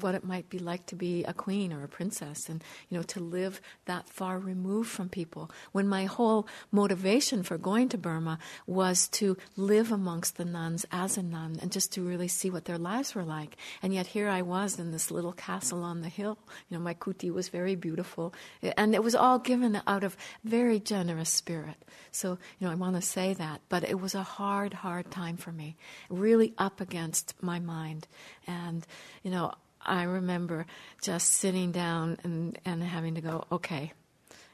what 0.00 0.14
it 0.14 0.24
might 0.24 0.48
be 0.48 0.58
like 0.58 0.86
to 0.86 0.96
be 0.96 1.24
a 1.24 1.32
queen 1.32 1.72
or 1.72 1.84
a 1.84 1.88
princess 1.88 2.48
and 2.48 2.62
you 2.88 2.96
know 2.96 3.02
to 3.02 3.20
live 3.20 3.60
that 3.86 4.08
far 4.08 4.38
removed 4.38 4.90
from 4.90 5.08
people. 5.08 5.50
When 5.72 5.88
my 5.88 6.04
whole 6.04 6.46
motivation 6.70 7.42
for 7.42 7.58
going 7.58 7.88
to 7.90 7.98
Burma 7.98 8.38
was 8.66 9.08
to 9.08 9.36
live 9.56 9.92
amongst 9.92 10.36
the 10.36 10.44
nuns 10.44 10.86
as 10.90 11.16
a 11.16 11.22
nun 11.22 11.58
and 11.60 11.72
just 11.72 11.92
to 11.92 12.02
really 12.02 12.28
see 12.28 12.50
what 12.50 12.64
their 12.64 12.78
lives 12.78 13.14
were 13.14 13.24
like. 13.24 13.56
And 13.82 13.92
yet 13.92 14.06
here 14.06 14.28
I 14.28 14.42
was 14.42 14.78
in 14.78 14.92
this 14.92 15.10
little 15.10 15.32
castle 15.32 15.82
on 15.82 16.00
the 16.02 16.08
hill. 16.08 16.38
You 16.68 16.76
know 16.76 16.82
my 16.82 16.94
kuti 16.94 17.32
was 17.32 17.48
very 17.48 17.74
beautiful. 17.74 18.34
And 18.76 18.94
it 18.94 19.02
was 19.02 19.14
all 19.14 19.38
given 19.38 19.80
out 19.86 20.04
of 20.04 20.16
very 20.44 20.80
generous 20.80 21.30
spirit. 21.30 21.76
So 22.10 22.38
you 22.58 22.66
know 22.66 22.72
I 22.72 22.76
want 22.76 22.96
to 22.96 23.02
say 23.02 23.34
that 23.34 23.60
but 23.68 23.84
it 23.88 24.00
was 24.00 24.14
a 24.14 24.22
hard 24.22 24.72
hard 24.72 25.10
time 25.10 25.36
for 25.36 25.52
me. 25.52 25.76
Really 26.08 26.54
up 26.58 26.80
against 26.80 27.34
my 27.42 27.58
mind. 27.58 28.06
And 28.46 28.86
you 29.22 29.30
know 29.30 29.52
I 29.84 30.04
remember 30.04 30.66
just 31.02 31.32
sitting 31.32 31.72
down 31.72 32.18
and, 32.22 32.58
and 32.64 32.82
having 32.82 33.14
to 33.16 33.20
go, 33.20 33.44
okay, 33.50 33.92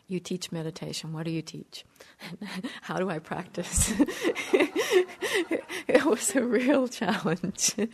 you 0.09 0.21
teach 0.21 0.51
meditation. 0.51 1.13
What 1.13 1.25
do 1.25 1.31
you 1.31 1.43
teach? 1.43 1.85
How 2.83 2.97
do 2.97 3.11
I 3.11 3.19
practice? 3.19 3.93
it 5.87 6.05
was 6.05 6.35
a 6.35 6.43
real 6.43 6.89
challenge. 6.89 7.75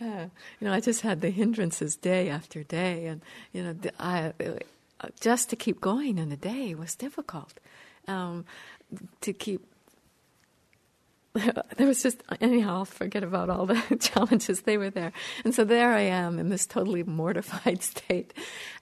Uh, 0.00 0.28
you 0.60 0.68
know, 0.68 0.72
I 0.72 0.78
just 0.78 1.00
had 1.00 1.22
the 1.22 1.30
hindrances 1.30 1.96
day 1.96 2.28
after 2.28 2.62
day, 2.62 3.06
and 3.06 3.20
you 3.52 3.64
know, 3.64 3.74
I, 3.98 4.32
just 5.18 5.50
to 5.50 5.56
keep 5.56 5.80
going 5.80 6.18
in 6.18 6.30
a 6.30 6.36
day 6.36 6.76
was 6.76 6.94
difficult. 6.94 7.54
Um, 8.06 8.44
to 9.22 9.32
keep 9.32 9.66
there 11.76 11.86
was 11.86 12.02
just 12.02 12.22
anyhow, 12.40 12.78
I'll 12.78 12.84
forget 12.84 13.22
about 13.22 13.50
all 13.50 13.66
the 13.66 13.96
challenges. 14.00 14.62
They 14.62 14.76
were 14.76 14.90
there, 14.90 15.12
and 15.44 15.54
so 15.54 15.64
there 15.64 15.92
I 15.92 16.02
am 16.02 16.38
in 16.38 16.48
this 16.48 16.66
totally 16.66 17.02
mortified 17.02 17.82
state, 17.94 18.32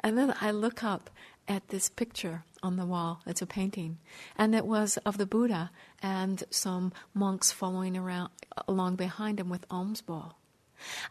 and 0.01 0.17
then 0.17 0.35
I 0.41 0.51
look 0.51 0.83
up 0.83 1.11
at 1.49 1.69
this 1.69 1.89
picture 1.89 2.45
on 2.63 2.77
the 2.77 2.87
wall. 2.87 3.23
It's 3.27 3.43
a 3.43 3.47
painting, 3.47 3.99
and 4.37 4.55
it 4.55 4.67
was 4.67 4.97
of 4.99 5.19
the 5.19 5.27
Buddha 5.27 5.71
and 6.03 6.43
some 6.51 6.93
monks 7.15 7.53
following 7.53 7.97
around 7.97 8.31
along 8.67 8.97
behind 8.97 9.41
him 9.41 9.49
with 9.49 9.67
alms 9.71 10.01
bowl. 10.01 10.35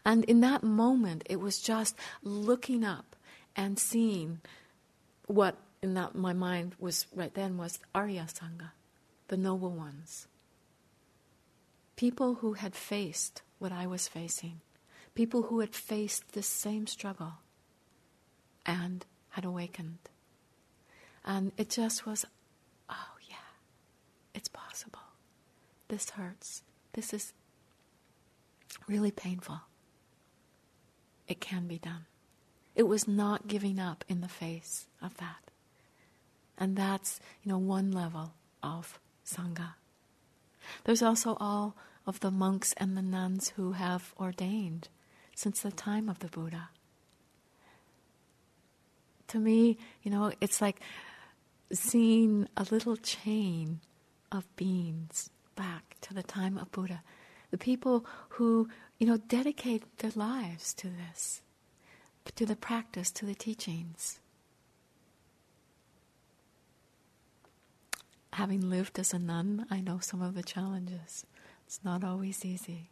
And 0.04 0.24
in 0.24 0.40
that 0.40 0.62
moment, 0.62 1.24
it 1.28 1.40
was 1.40 1.58
just 1.58 1.96
looking 2.22 2.84
up 2.84 3.16
and 3.56 3.78
seeing 3.78 4.40
what 5.26 5.56
in 5.82 5.94
that 5.94 6.14
my 6.14 6.32
mind 6.32 6.74
was 6.78 7.06
right 7.14 7.34
then 7.34 7.56
was 7.56 7.78
Arya 7.94 8.26
Sangha, 8.32 8.70
the 9.28 9.36
noble 9.36 9.70
ones 9.70 10.28
people 11.96 12.34
who 12.36 12.52
had 12.54 12.74
faced 12.74 13.42
what 13.58 13.72
I 13.72 13.86
was 13.86 14.06
facing, 14.06 14.60
people 15.14 15.42
who 15.42 15.60
had 15.60 15.74
faced 15.74 16.32
this 16.32 16.46
same 16.46 16.86
struggle 16.86 17.34
and 18.64 19.04
had 19.30 19.44
awakened. 19.44 19.98
And 21.24 21.52
it 21.56 21.70
just 21.70 22.06
was, 22.06 22.24
oh 22.88 23.16
yeah, 23.28 23.36
it's 24.34 24.48
possible. 24.48 25.00
This 25.88 26.10
hurts. 26.10 26.62
This 26.92 27.12
is 27.12 27.32
really 28.86 29.10
painful. 29.10 29.60
It 31.26 31.40
can 31.40 31.66
be 31.66 31.78
done. 31.78 32.06
It 32.74 32.86
was 32.86 33.08
not 33.08 33.48
giving 33.48 33.78
up 33.78 34.04
in 34.08 34.20
the 34.20 34.28
face 34.28 34.86
of 35.02 35.16
that. 35.16 35.50
And 36.58 36.76
that's, 36.76 37.20
you 37.42 37.50
know, 37.50 37.58
one 37.58 37.90
level 37.90 38.34
of 38.62 38.98
Sangha. 39.24 39.74
There's 40.84 41.02
also 41.02 41.36
all 41.40 41.76
of 42.06 42.20
the 42.20 42.30
monks 42.30 42.72
and 42.76 42.96
the 42.96 43.02
nuns 43.02 43.50
who 43.56 43.72
have 43.72 44.14
ordained 44.18 44.88
since 45.34 45.60
the 45.60 45.72
time 45.72 46.08
of 46.08 46.20
the 46.20 46.28
Buddha. 46.28 46.70
To 49.28 49.38
me, 49.38 49.76
you 50.02 50.10
know, 50.10 50.32
it's 50.40 50.60
like 50.60 50.80
seeing 51.72 52.48
a 52.56 52.66
little 52.70 52.96
chain 52.96 53.80
of 54.30 54.44
beings 54.56 55.30
back 55.56 55.96
to 56.02 56.14
the 56.14 56.22
time 56.22 56.56
of 56.58 56.70
Buddha. 56.70 57.02
The 57.50 57.58
people 57.58 58.06
who, 58.30 58.68
you 58.98 59.06
know, 59.06 59.16
dedicate 59.16 59.98
their 59.98 60.12
lives 60.14 60.74
to 60.74 60.88
this, 60.88 61.42
to 62.34 62.46
the 62.46 62.56
practice, 62.56 63.10
to 63.12 63.26
the 63.26 63.34
teachings. 63.34 64.20
Having 68.36 68.68
lived 68.68 68.98
as 68.98 69.14
a 69.14 69.18
nun, 69.18 69.64
I 69.70 69.80
know 69.80 69.98
some 69.98 70.20
of 70.20 70.34
the 70.34 70.42
challenges. 70.42 71.24
It's 71.66 71.80
not 71.82 72.04
always 72.04 72.44
easy. 72.44 72.90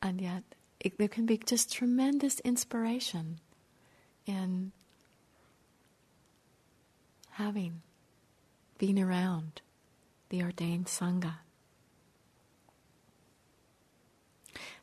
And 0.00 0.20
yet, 0.20 0.44
it, 0.78 0.96
there 0.96 1.08
can 1.08 1.26
be 1.26 1.36
just 1.36 1.72
tremendous 1.72 2.38
inspiration 2.44 3.40
in 4.26 4.70
having, 7.32 7.82
being 8.78 8.96
around 9.02 9.60
the 10.28 10.44
ordained 10.44 10.86
Sangha. 10.86 11.38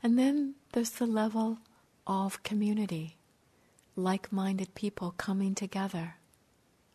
And 0.03 0.19
then 0.19 0.55
there's 0.73 0.89
the 0.89 1.05
level 1.05 1.59
of 2.05 2.43
community, 2.43 3.15
like 3.95 4.33
minded 4.33 4.75
people 4.75 5.13
coming 5.15 5.55
together 5.55 6.15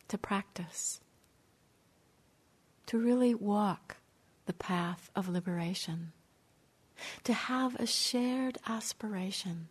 to 0.08 0.18
practice, 0.18 1.00
to 2.88 2.98
really 2.98 3.34
walk 3.34 3.98
the 4.46 4.52
path 4.54 5.10
of 5.14 5.28
liberation, 5.28 6.12
to 7.22 7.34
have 7.34 7.74
a 7.76 7.86
shared 7.86 8.56
aspiration. 8.66 9.68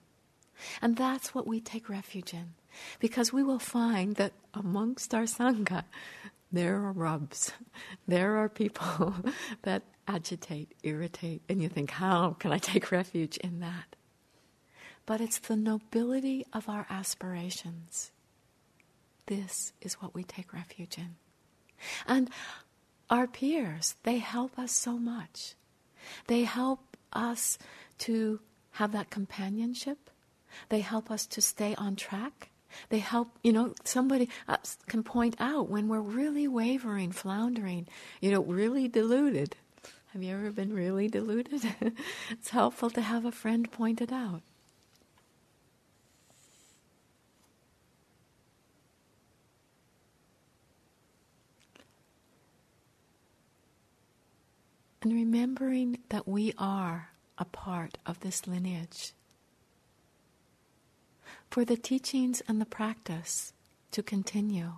And 0.82 0.95
that's 0.95 1.34
what 1.34 1.47
we 1.47 1.59
take 1.59 1.89
refuge 1.89 2.34
in 2.34 2.53
because 2.99 3.34
we 3.34 3.41
will 3.41 3.59
find 3.59 4.15
that 4.15 4.34
amongst 4.53 5.15
our 5.15 5.24
Sangha, 5.24 5.84
there 6.51 6.76
are 6.76 6.91
rubs. 6.91 7.51
There 8.07 8.38
are 8.38 8.49
people 8.49 9.15
that 9.63 9.82
agitate, 10.07 10.74
irritate, 10.84 11.41
and 11.49 11.61
you 11.61 11.70
think, 11.70 11.91
how 11.91 12.36
can 12.39 12.51
I 12.53 12.59
take 12.59 12.91
refuge 12.91 13.38
in 13.38 13.59
that? 13.59 13.95
But 15.07 15.22
it's 15.22 15.39
the 15.39 15.57
nobility 15.57 16.45
of 16.53 16.70
our 16.70 16.86
aspirations. 16.89 18.11
This 19.26 19.74
is 19.82 19.95
what 19.95 20.13
we 20.13 20.24
take 20.24 20.53
refuge 20.53 20.97
in. 20.97 21.15
And 22.07 22.30
our 23.09 23.27
peers, 23.27 23.95
they 24.03 24.17
help 24.17 24.57
us 24.59 24.71
so 24.71 24.97
much. 24.97 25.55
They 26.27 26.43
help 26.43 26.97
us 27.13 27.57
to 27.99 28.39
have 28.71 28.91
that 28.91 29.09
companionship. 29.09 30.09
They 30.69 30.79
help 30.79 31.09
us 31.09 31.25
to 31.27 31.41
stay 31.41 31.75
on 31.75 31.95
track. 31.95 32.49
They 32.89 32.99
help, 32.99 33.29
you 33.43 33.53
know, 33.53 33.73
somebody 33.83 34.29
uh, 34.47 34.57
can 34.87 35.03
point 35.03 35.35
out 35.39 35.69
when 35.69 35.87
we're 35.87 36.01
really 36.01 36.47
wavering, 36.47 37.11
floundering, 37.11 37.87
you 38.21 38.31
know, 38.31 38.41
really 38.41 38.87
deluded. 38.87 39.55
Have 40.13 40.23
you 40.23 40.33
ever 40.33 40.51
been 40.51 40.73
really 40.73 41.07
deluded? 41.07 41.63
it's 42.29 42.49
helpful 42.49 42.89
to 42.91 43.01
have 43.01 43.25
a 43.25 43.31
friend 43.31 43.71
point 43.71 44.01
it 44.01 44.11
out. 44.11 44.41
And 55.01 55.13
remembering 55.13 55.99
that 56.09 56.27
we 56.27 56.53
are 56.57 57.09
a 57.37 57.45
part 57.45 57.97
of 58.05 58.19
this 58.21 58.47
lineage 58.47 59.13
for 61.49 61.63
the 61.63 61.77
teachings 61.77 62.41
and 62.47 62.59
the 62.59 62.65
practice 62.65 63.53
to 63.91 64.03
continue, 64.03 64.73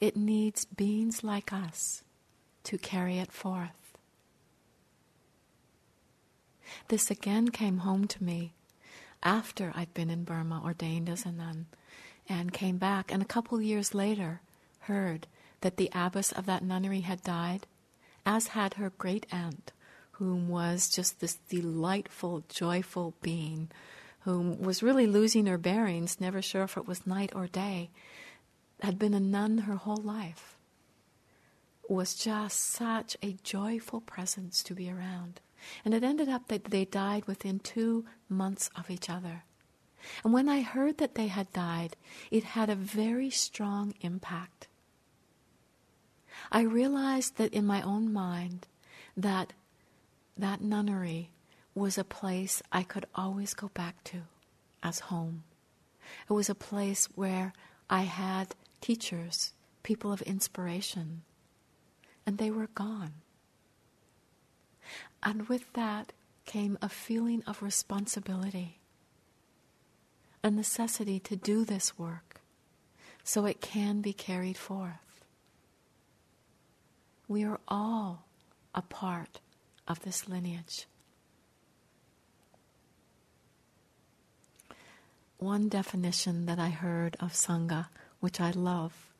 it 0.00 0.16
needs 0.16 0.64
beings 0.64 1.24
like 1.24 1.52
us 1.52 2.02
to 2.64 2.78
carry 2.78 3.18
it 3.18 3.32
forth. 3.32 3.70
This 6.88 7.10
again 7.10 7.48
came 7.48 7.78
home 7.78 8.06
to 8.08 8.22
me 8.22 8.52
after 9.22 9.72
I'd 9.74 9.94
been 9.94 10.10
in 10.10 10.24
Burma, 10.24 10.60
ordained 10.62 11.08
as 11.08 11.24
a 11.24 11.32
nun, 11.32 11.66
and 12.28 12.52
came 12.52 12.76
back, 12.76 13.12
and 13.12 13.22
a 13.22 13.26
couple 13.26 13.60
years 13.60 13.94
later 13.94 14.40
heard 14.80 15.26
that 15.62 15.76
the 15.76 15.90
abbess 15.94 16.32
of 16.32 16.46
that 16.46 16.62
nunnery 16.62 17.00
had 17.00 17.22
died, 17.22 17.66
as 18.26 18.48
had 18.48 18.74
her 18.74 18.90
great 18.90 19.24
aunt, 19.32 19.72
whom 20.12 20.48
was 20.48 20.88
just 20.88 21.20
this 21.20 21.36
delightful, 21.48 22.44
joyful 22.48 23.14
being 23.22 23.70
who 24.26 24.56
was 24.58 24.82
really 24.82 25.06
losing 25.06 25.46
her 25.46 25.56
bearings, 25.56 26.20
never 26.20 26.42
sure 26.42 26.64
if 26.64 26.76
it 26.76 26.86
was 26.86 27.06
night 27.06 27.30
or 27.32 27.46
day, 27.46 27.88
had 28.80 28.98
been 28.98 29.14
a 29.14 29.20
nun 29.20 29.58
her 29.58 29.76
whole 29.76 30.02
life, 30.02 30.56
was 31.88 32.12
just 32.16 32.58
such 32.58 33.16
a 33.22 33.36
joyful 33.44 34.00
presence 34.00 34.64
to 34.64 34.74
be 34.74 34.90
around. 34.90 35.40
And 35.84 35.94
it 35.94 36.02
ended 36.02 36.28
up 36.28 36.48
that 36.48 36.64
they 36.64 36.84
died 36.84 37.26
within 37.26 37.60
two 37.60 38.04
months 38.28 38.68
of 38.76 38.90
each 38.90 39.08
other. 39.08 39.44
And 40.24 40.32
when 40.32 40.48
I 40.48 40.62
heard 40.62 40.98
that 40.98 41.14
they 41.14 41.28
had 41.28 41.52
died, 41.52 41.94
it 42.32 42.42
had 42.42 42.68
a 42.68 42.74
very 42.74 43.30
strong 43.30 43.94
impact. 44.00 44.66
I 46.50 46.62
realized 46.62 47.36
that 47.36 47.52
in 47.52 47.66
my 47.66 47.82
own 47.82 48.12
mind 48.12 48.66
that 49.16 49.52
that 50.36 50.60
nunnery 50.60 51.30
was 51.74 51.98
a 51.98 52.04
place 52.04 52.62
I 52.72 52.82
could 52.82 53.06
always 53.14 53.54
go 53.54 53.68
back 53.68 54.02
to 54.04 54.22
as 54.82 55.00
home. 55.00 55.44
It 56.28 56.32
was 56.32 56.48
a 56.48 56.54
place 56.54 57.06
where 57.14 57.52
I 57.90 58.02
had 58.02 58.54
teachers, 58.80 59.52
people 59.82 60.12
of 60.12 60.22
inspiration, 60.22 61.22
and 62.24 62.38
they 62.38 62.50
were 62.50 62.68
gone. 62.68 63.14
And 65.22 65.48
with 65.48 65.72
that 65.72 66.12
came 66.44 66.78
a 66.80 66.88
feeling 66.88 67.42
of 67.46 67.62
responsibility, 67.62 68.78
a 70.42 70.50
necessity 70.50 71.18
to 71.20 71.36
do 71.36 71.64
this 71.64 71.98
work 71.98 72.40
so 73.24 73.46
it 73.46 73.60
can 73.60 74.00
be 74.00 74.12
carried 74.12 74.56
forth. 74.56 75.05
We 77.28 77.44
are 77.44 77.60
all 77.66 78.24
a 78.74 78.82
part 78.82 79.40
of 79.88 80.00
this 80.02 80.28
lineage. 80.28 80.86
One 85.38 85.68
definition 85.68 86.46
that 86.46 86.58
I 86.58 86.68
heard 86.68 87.16
of 87.20 87.32
Sangha, 87.32 87.88
which 88.20 88.40
I 88.40 88.52
love, 88.52 89.12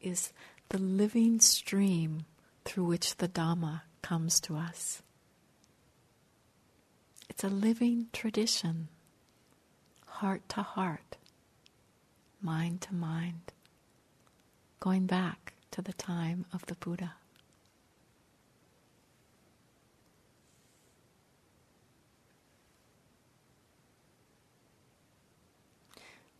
is 0.00 0.32
the 0.68 0.78
living 0.78 1.40
stream 1.40 2.24
through 2.64 2.84
which 2.84 3.16
the 3.16 3.28
Dhamma 3.28 3.82
comes 4.00 4.40
to 4.40 4.56
us. 4.56 5.02
It's 7.28 7.44
a 7.44 7.48
living 7.48 8.06
tradition, 8.12 8.88
heart 10.06 10.48
to 10.50 10.62
heart, 10.62 11.16
mind 12.40 12.80
to 12.82 12.94
mind, 12.94 13.52
going 14.78 15.06
back 15.06 15.52
to 15.72 15.82
the 15.82 15.92
time 15.92 16.46
of 16.52 16.64
the 16.66 16.74
Buddha. 16.74 17.14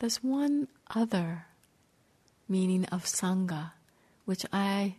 There's 0.01 0.25
one 0.25 0.69
other 0.95 1.45
meaning 2.49 2.87
of 2.87 3.05
Sangha, 3.05 3.73
which 4.25 4.47
I, 4.51 4.97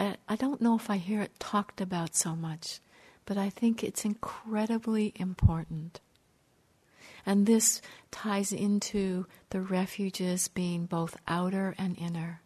I, 0.00 0.16
I 0.28 0.34
don't 0.34 0.60
know 0.60 0.74
if 0.74 0.90
I 0.90 0.96
hear 0.96 1.22
it 1.22 1.38
talked 1.38 1.80
about 1.80 2.16
so 2.16 2.34
much, 2.34 2.80
but 3.24 3.38
I 3.38 3.50
think 3.50 3.84
it's 3.84 4.04
incredibly 4.04 5.12
important. 5.14 6.00
And 7.24 7.46
this 7.46 7.80
ties 8.10 8.52
into 8.52 9.26
the 9.50 9.60
refuges 9.60 10.48
being 10.48 10.86
both 10.86 11.16
outer 11.28 11.76
and 11.78 11.96
inner. 11.96 12.40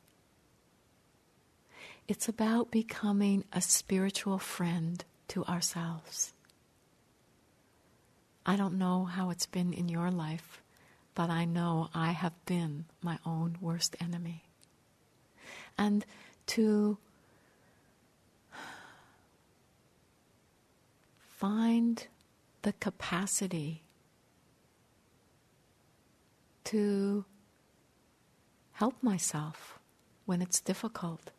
It's 2.06 2.28
about 2.28 2.70
becoming 2.70 3.44
a 3.54 3.62
spiritual 3.62 4.38
friend 4.38 5.02
to 5.28 5.46
ourselves. 5.46 6.34
I 8.44 8.56
don't 8.56 8.76
know 8.76 9.06
how 9.06 9.30
it's 9.30 9.46
been 9.46 9.72
in 9.72 9.88
your 9.88 10.10
life, 10.10 10.60
but 11.16 11.30
I 11.30 11.46
know 11.46 11.88
I 11.94 12.12
have 12.12 12.34
been 12.44 12.84
my 13.02 13.18
own 13.24 13.56
worst 13.60 13.96
enemy. 14.00 14.44
And 15.78 16.04
to 16.48 16.98
find 21.18 22.06
the 22.62 22.74
capacity 22.74 23.82
to 26.64 27.24
help 28.72 29.02
myself 29.02 29.78
when 30.26 30.42
it's 30.42 30.60
difficult, 30.60 31.30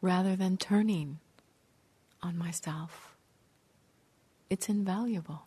rather 0.00 0.36
than 0.36 0.56
turning 0.56 1.18
on 2.22 2.38
myself. 2.38 3.16
It's 4.48 4.68
invaluable. 4.68 5.46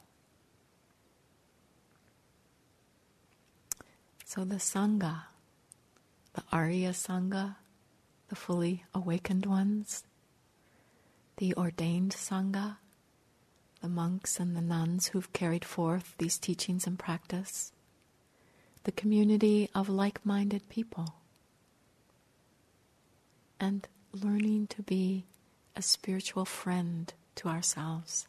So 4.30 4.46
the 4.46 4.58
Sangha, 4.58 5.24
the 6.34 6.44
Arya 6.52 6.92
Sangha, 6.92 7.56
the 8.28 8.36
fully 8.36 8.86
awakened 8.94 9.48
ones, 9.48 10.04
the 11.38 11.56
ordained 11.56 12.12
Sangha, 12.12 12.78
the 13.82 13.90
monks 13.90 14.40
and 14.40 14.56
the 14.56 14.62
nuns 14.62 15.08
who've 15.08 15.34
carried 15.34 15.66
forth 15.66 16.14
these 16.20 16.38
teachings 16.38 16.86
and 16.86 17.00
practice, 17.00 17.72
the 18.84 18.92
community 18.92 19.68
of 19.74 19.90
like 19.90 20.24
minded 20.24 20.70
people, 20.70 21.16
and 23.60 23.88
learning 24.14 24.68
to 24.68 24.84
be 24.84 25.26
a 25.76 25.82
spiritual 25.82 26.46
friend 26.46 27.12
to 27.34 27.48
ourselves. 27.48 28.28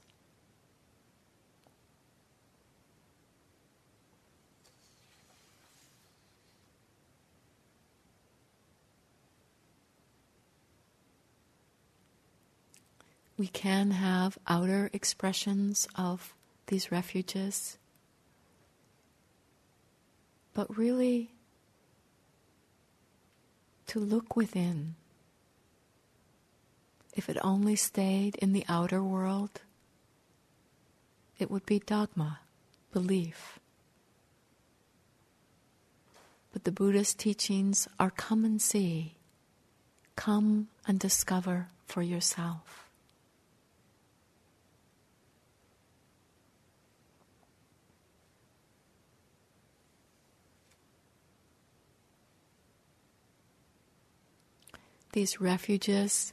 We 13.41 13.47
can 13.47 13.93
have 13.93 14.37
outer 14.47 14.91
expressions 14.93 15.89
of 15.95 16.35
these 16.67 16.93
refuges, 16.93 17.79
but 20.53 20.77
really 20.77 21.31
to 23.87 23.99
look 23.99 24.37
within. 24.37 24.95
If 27.15 27.31
it 27.31 27.39
only 27.43 27.77
stayed 27.77 28.37
in 28.37 28.53
the 28.53 28.67
outer 28.69 29.03
world, 29.03 29.63
it 31.39 31.51
would 31.51 31.65
be 31.65 31.79
dogma, 31.79 32.41
belief. 32.93 33.59
But 36.53 36.65
the 36.65 36.73
Buddha's 36.73 37.15
teachings 37.15 37.89
are 37.99 38.11
come 38.11 38.45
and 38.45 38.61
see, 38.61 39.15
come 40.15 40.69
and 40.87 41.01
discover 41.01 41.69
for 41.87 42.03
yourself. 42.03 42.90
These 55.13 55.41
refuges 55.41 56.33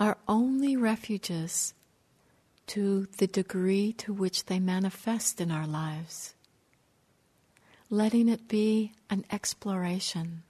are 0.00 0.18
only 0.26 0.76
refuges 0.76 1.74
to 2.66 3.06
the 3.18 3.26
degree 3.26 3.92
to 3.92 4.12
which 4.12 4.46
they 4.46 4.58
manifest 4.58 5.40
in 5.40 5.50
our 5.50 5.66
lives. 5.66 6.34
Letting 7.90 8.28
it 8.28 8.48
be 8.48 8.92
an 9.10 9.24
exploration, 9.30 10.42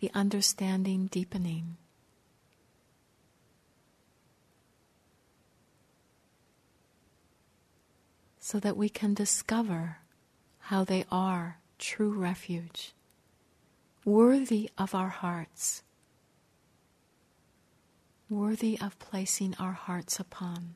the 0.00 0.10
understanding 0.14 1.06
deepening. 1.06 1.76
So 8.38 8.60
that 8.60 8.76
we 8.76 8.88
can 8.88 9.12
discover 9.12 9.98
how 10.60 10.84
they 10.84 11.04
are 11.10 11.58
true 11.78 12.12
refuge, 12.12 12.92
worthy 14.04 14.70
of 14.78 14.94
our 14.94 15.08
hearts 15.08 15.82
worthy 18.28 18.78
of 18.80 18.98
placing 18.98 19.54
our 19.58 19.72
hearts 19.72 20.18
upon. 20.18 20.74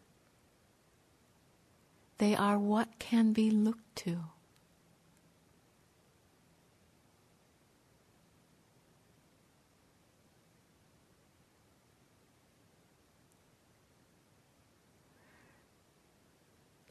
They 2.19 2.35
are 2.35 2.59
what 2.59 2.99
can 2.99 3.33
be 3.33 3.51
looked 3.51 3.97
to. 3.97 4.19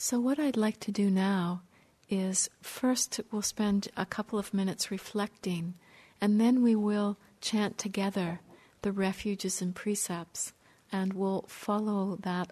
So, 0.02 0.20
what 0.20 0.40
I'd 0.40 0.58
like 0.58 0.80
to 0.80 0.92
do 0.92 1.12
now 1.12 1.62
is 2.10 2.50
first 2.62 3.20
we'll 3.32 3.44
spend 3.44 3.90
a 3.96 4.06
couple 4.06 4.40
of 4.40 4.54
minutes 4.54 4.90
reflecting, 4.90 5.76
and 6.20 6.42
then 6.42 6.64
we 6.64 6.74
will 6.74 7.18
chant 7.42 7.78
together 7.78 8.40
the 8.82 8.92
refuges 8.92 9.62
and 9.62 9.76
precepts, 9.76 10.54
and 10.92 11.14
we'll 11.14 11.46
follow 11.48 12.18
that 12.22 12.52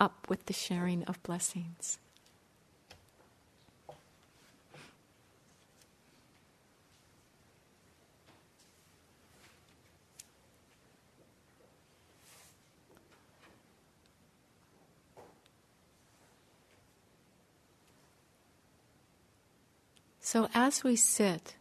up 0.00 0.26
with 0.28 0.46
the 0.46 0.52
sharing 0.52 1.04
of 1.04 1.22
blessings. 1.22 1.98
So, 20.20 20.46
as 20.52 20.84
we 20.84 20.94
sit, 20.94 21.54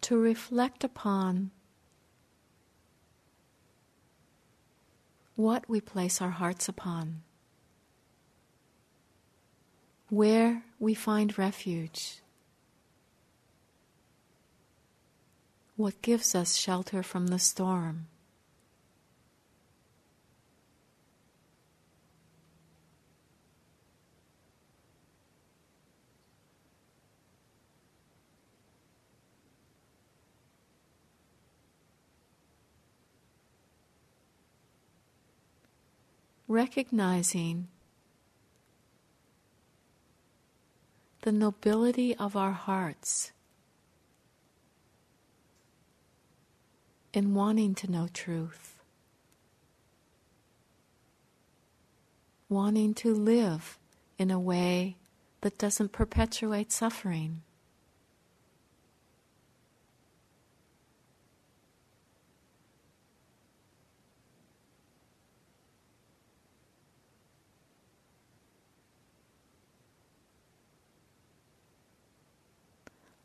to 0.00 0.16
reflect 0.18 0.82
upon 0.82 1.50
what 5.40 5.66
we 5.70 5.80
place 5.80 6.20
our 6.20 6.30
hearts 6.30 6.68
upon, 6.68 7.22
where 10.10 10.64
we 10.78 10.92
find 10.92 11.38
refuge, 11.38 12.20
what 15.76 16.02
gives 16.02 16.34
us 16.34 16.56
shelter 16.58 17.02
from 17.02 17.28
the 17.28 17.38
storm. 17.38 18.06
Recognizing 36.50 37.68
the 41.22 41.30
nobility 41.30 42.12
of 42.16 42.34
our 42.34 42.50
hearts 42.50 43.30
in 47.12 47.34
wanting 47.34 47.72
to 47.72 47.88
know 47.88 48.08
truth, 48.12 48.80
wanting 52.48 52.94
to 52.94 53.14
live 53.14 53.78
in 54.18 54.32
a 54.32 54.40
way 54.40 54.96
that 55.42 55.56
doesn't 55.56 55.92
perpetuate 55.92 56.72
suffering. 56.72 57.42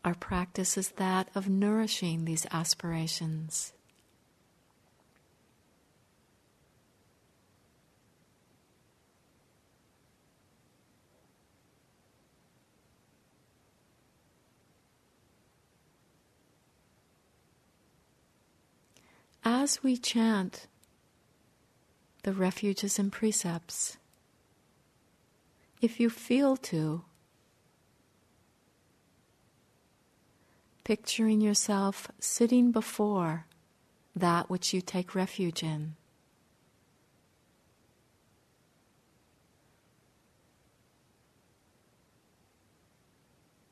Our 0.06 0.14
practice 0.14 0.78
is 0.78 0.89
that 0.91 1.30
of 1.34 1.49
nourishing 1.49 2.26
these 2.26 2.45
aspirations. 2.51 3.74
As 19.43 19.82
we 19.82 19.97
chant 19.97 20.68
the 22.22 22.32
refuges 22.32 22.99
and 22.99 23.12
precepts, 23.12 23.97
if 25.82 25.99
you 25.99 26.12
feel 26.12 26.58
to, 26.58 27.06
picturing 30.86 31.41
yourself 31.41 32.07
sitting 32.19 32.71
before 32.71 33.47
that 34.15 34.49
which 34.49 34.71
you 34.71 34.79
take 34.79 35.15
refuge 35.15 35.63
in. 35.63 35.95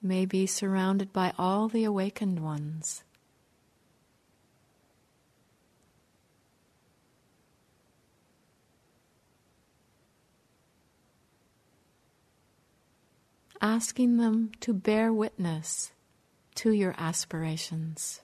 May 0.02 0.26
be 0.26 0.48
surrounded 0.48 1.14
by 1.14 1.32
all 1.38 1.70
the 1.70 1.86
awakened 1.86 2.40
ones. 2.40 3.04
Asking 13.62 14.18
them 14.18 14.52
to 14.60 14.74
bear 14.74 15.14
witness 15.14 15.94
to 16.56 16.72
your 16.72 16.94
aspirations. 16.98 18.22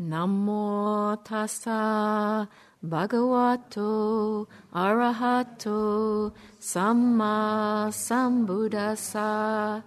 Namo 0.00 1.16
tassa 1.22 2.48
bhagavato 2.84 4.48
arahato 4.74 6.32
samma 6.58 7.86
sambuddhassa. 7.92 9.84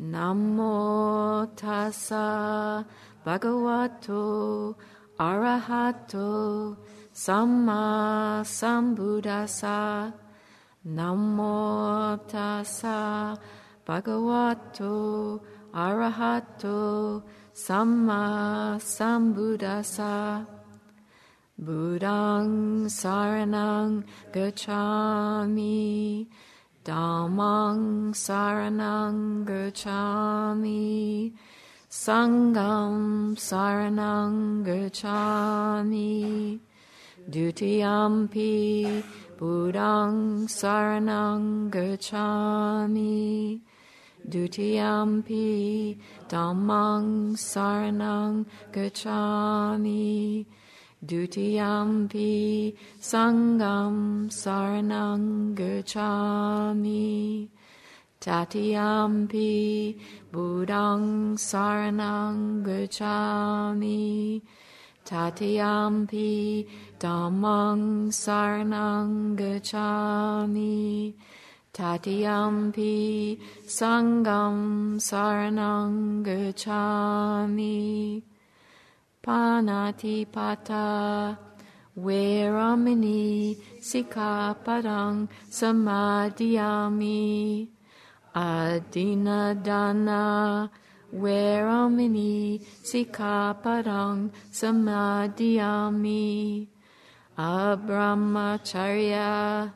Namo 0.00 1.46
tassa 1.54 2.86
bhagavato 3.26 4.74
arahato 5.18 6.76
samma 7.14 8.42
sambuddhassa. 8.44 10.12
Namo 10.84 12.18
tassa 12.26 13.38
bhagavato 13.86 15.40
arahato 15.72 17.22
Samma 17.54 18.80
Sambuddhasa 18.80 20.46
Buddhang 21.60 22.86
Saranang 22.90 24.04
Gacchami 24.32 26.26
Dhammang 26.84 28.12
Saranang 28.12 29.44
Gacchami 29.44 31.32
Sangam 31.88 33.36
Saranang 33.36 34.64
Gacchami 34.64 36.58
Dutiyampi 37.30 39.02
Buddhang 39.38 40.46
Saranang 40.48 41.70
Gacchami 41.70 43.60
Dutiyampi 44.28 45.98
Dhammang 46.28 47.36
Saranang 47.36 48.46
Gacchami 48.72 50.46
Dutiyampi 51.04 52.76
Sangam 53.00 54.28
Saranang 54.28 55.54
Gacchami 55.54 57.48
Tatiyampi 58.20 59.98
Buddhang 60.32 61.36
Saranang 61.36 62.62
Gacchami 62.64 64.42
Tatiyampi 65.04 66.66
Dhammang 66.98 68.08
Saranang 68.12 69.36
Gacchami 69.36 71.14
Tatiyampi 71.72 73.38
Sangam 73.66 74.96
Saranang 74.98 76.22
Gacchami 76.24 78.22
Panati 79.22 80.24
Pata 80.30 81.38
Veramini 81.98 83.56
Sikapadang 83.80 85.28
Samadhyami. 85.50 87.22
Adinadana 88.34 90.22
Veramini 91.12 92.64
Sikapadang 92.82 94.32
Samadhyami? 94.50 96.66
Abramacharya 97.36 99.70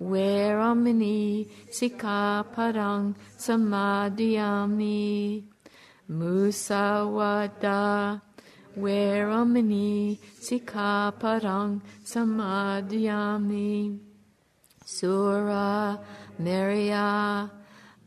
Veramini 0.00 1.46
Sikaparang 1.68 3.14
Samadhyami? 3.36 5.44
Musawada 6.10 8.22
Veramini 8.74 10.18
Sikaparang 10.40 11.82
Samadhyami? 12.02 13.98
Sura 14.86 15.98
Meriya 16.40 17.50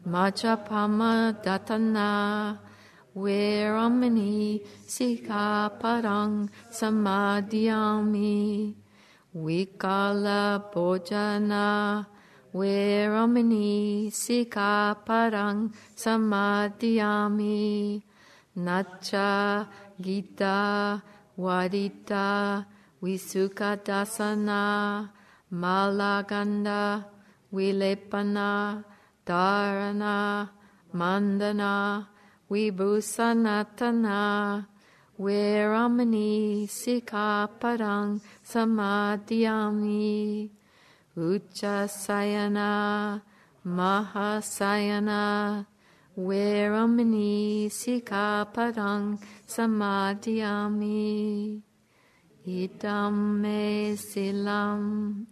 Majapama 0.07 1.31
Datana 1.43 2.57
Veramini 3.15 4.61
Sikaparang 4.87 6.49
Samadhyami. 6.71 8.73
Vikala 9.35 10.71
Bojana 10.73 12.05
Veramini 12.53 14.11
Sika 14.11 14.97
Parang 15.05 15.73
Samadhyami. 15.95 18.01
Nacha 18.57 19.67
Gita 20.01 21.01
Wadita 21.39 22.65
Visukadasana 23.01 25.09
Malaganda 25.51 27.05
Vilepana 27.53 28.83
Dharana 29.25 30.49
Mandana 30.93 32.07
Vibhusanatana 32.51 34.67
Veramani 35.17 36.67
Sikaparang 36.67 38.19
Samadhyami 38.43 40.51
Uchasayana 41.15 43.21
Mahasayana 43.65 45.65
Veramani 46.19 47.71
Sikaparang 47.71 49.15
Samadhyami. 49.47 51.61
Idam 52.45 53.39
me 53.39 53.95
silam 53.95 55.25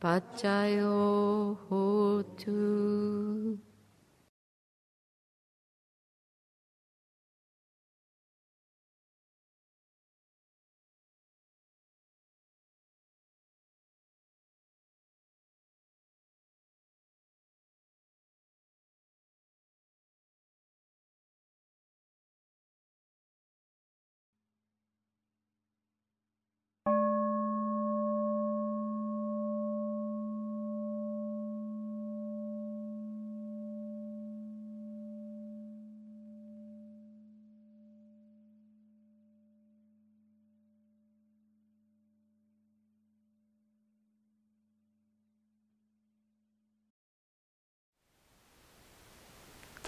받자요 0.00 1.58
호투 1.70 3.58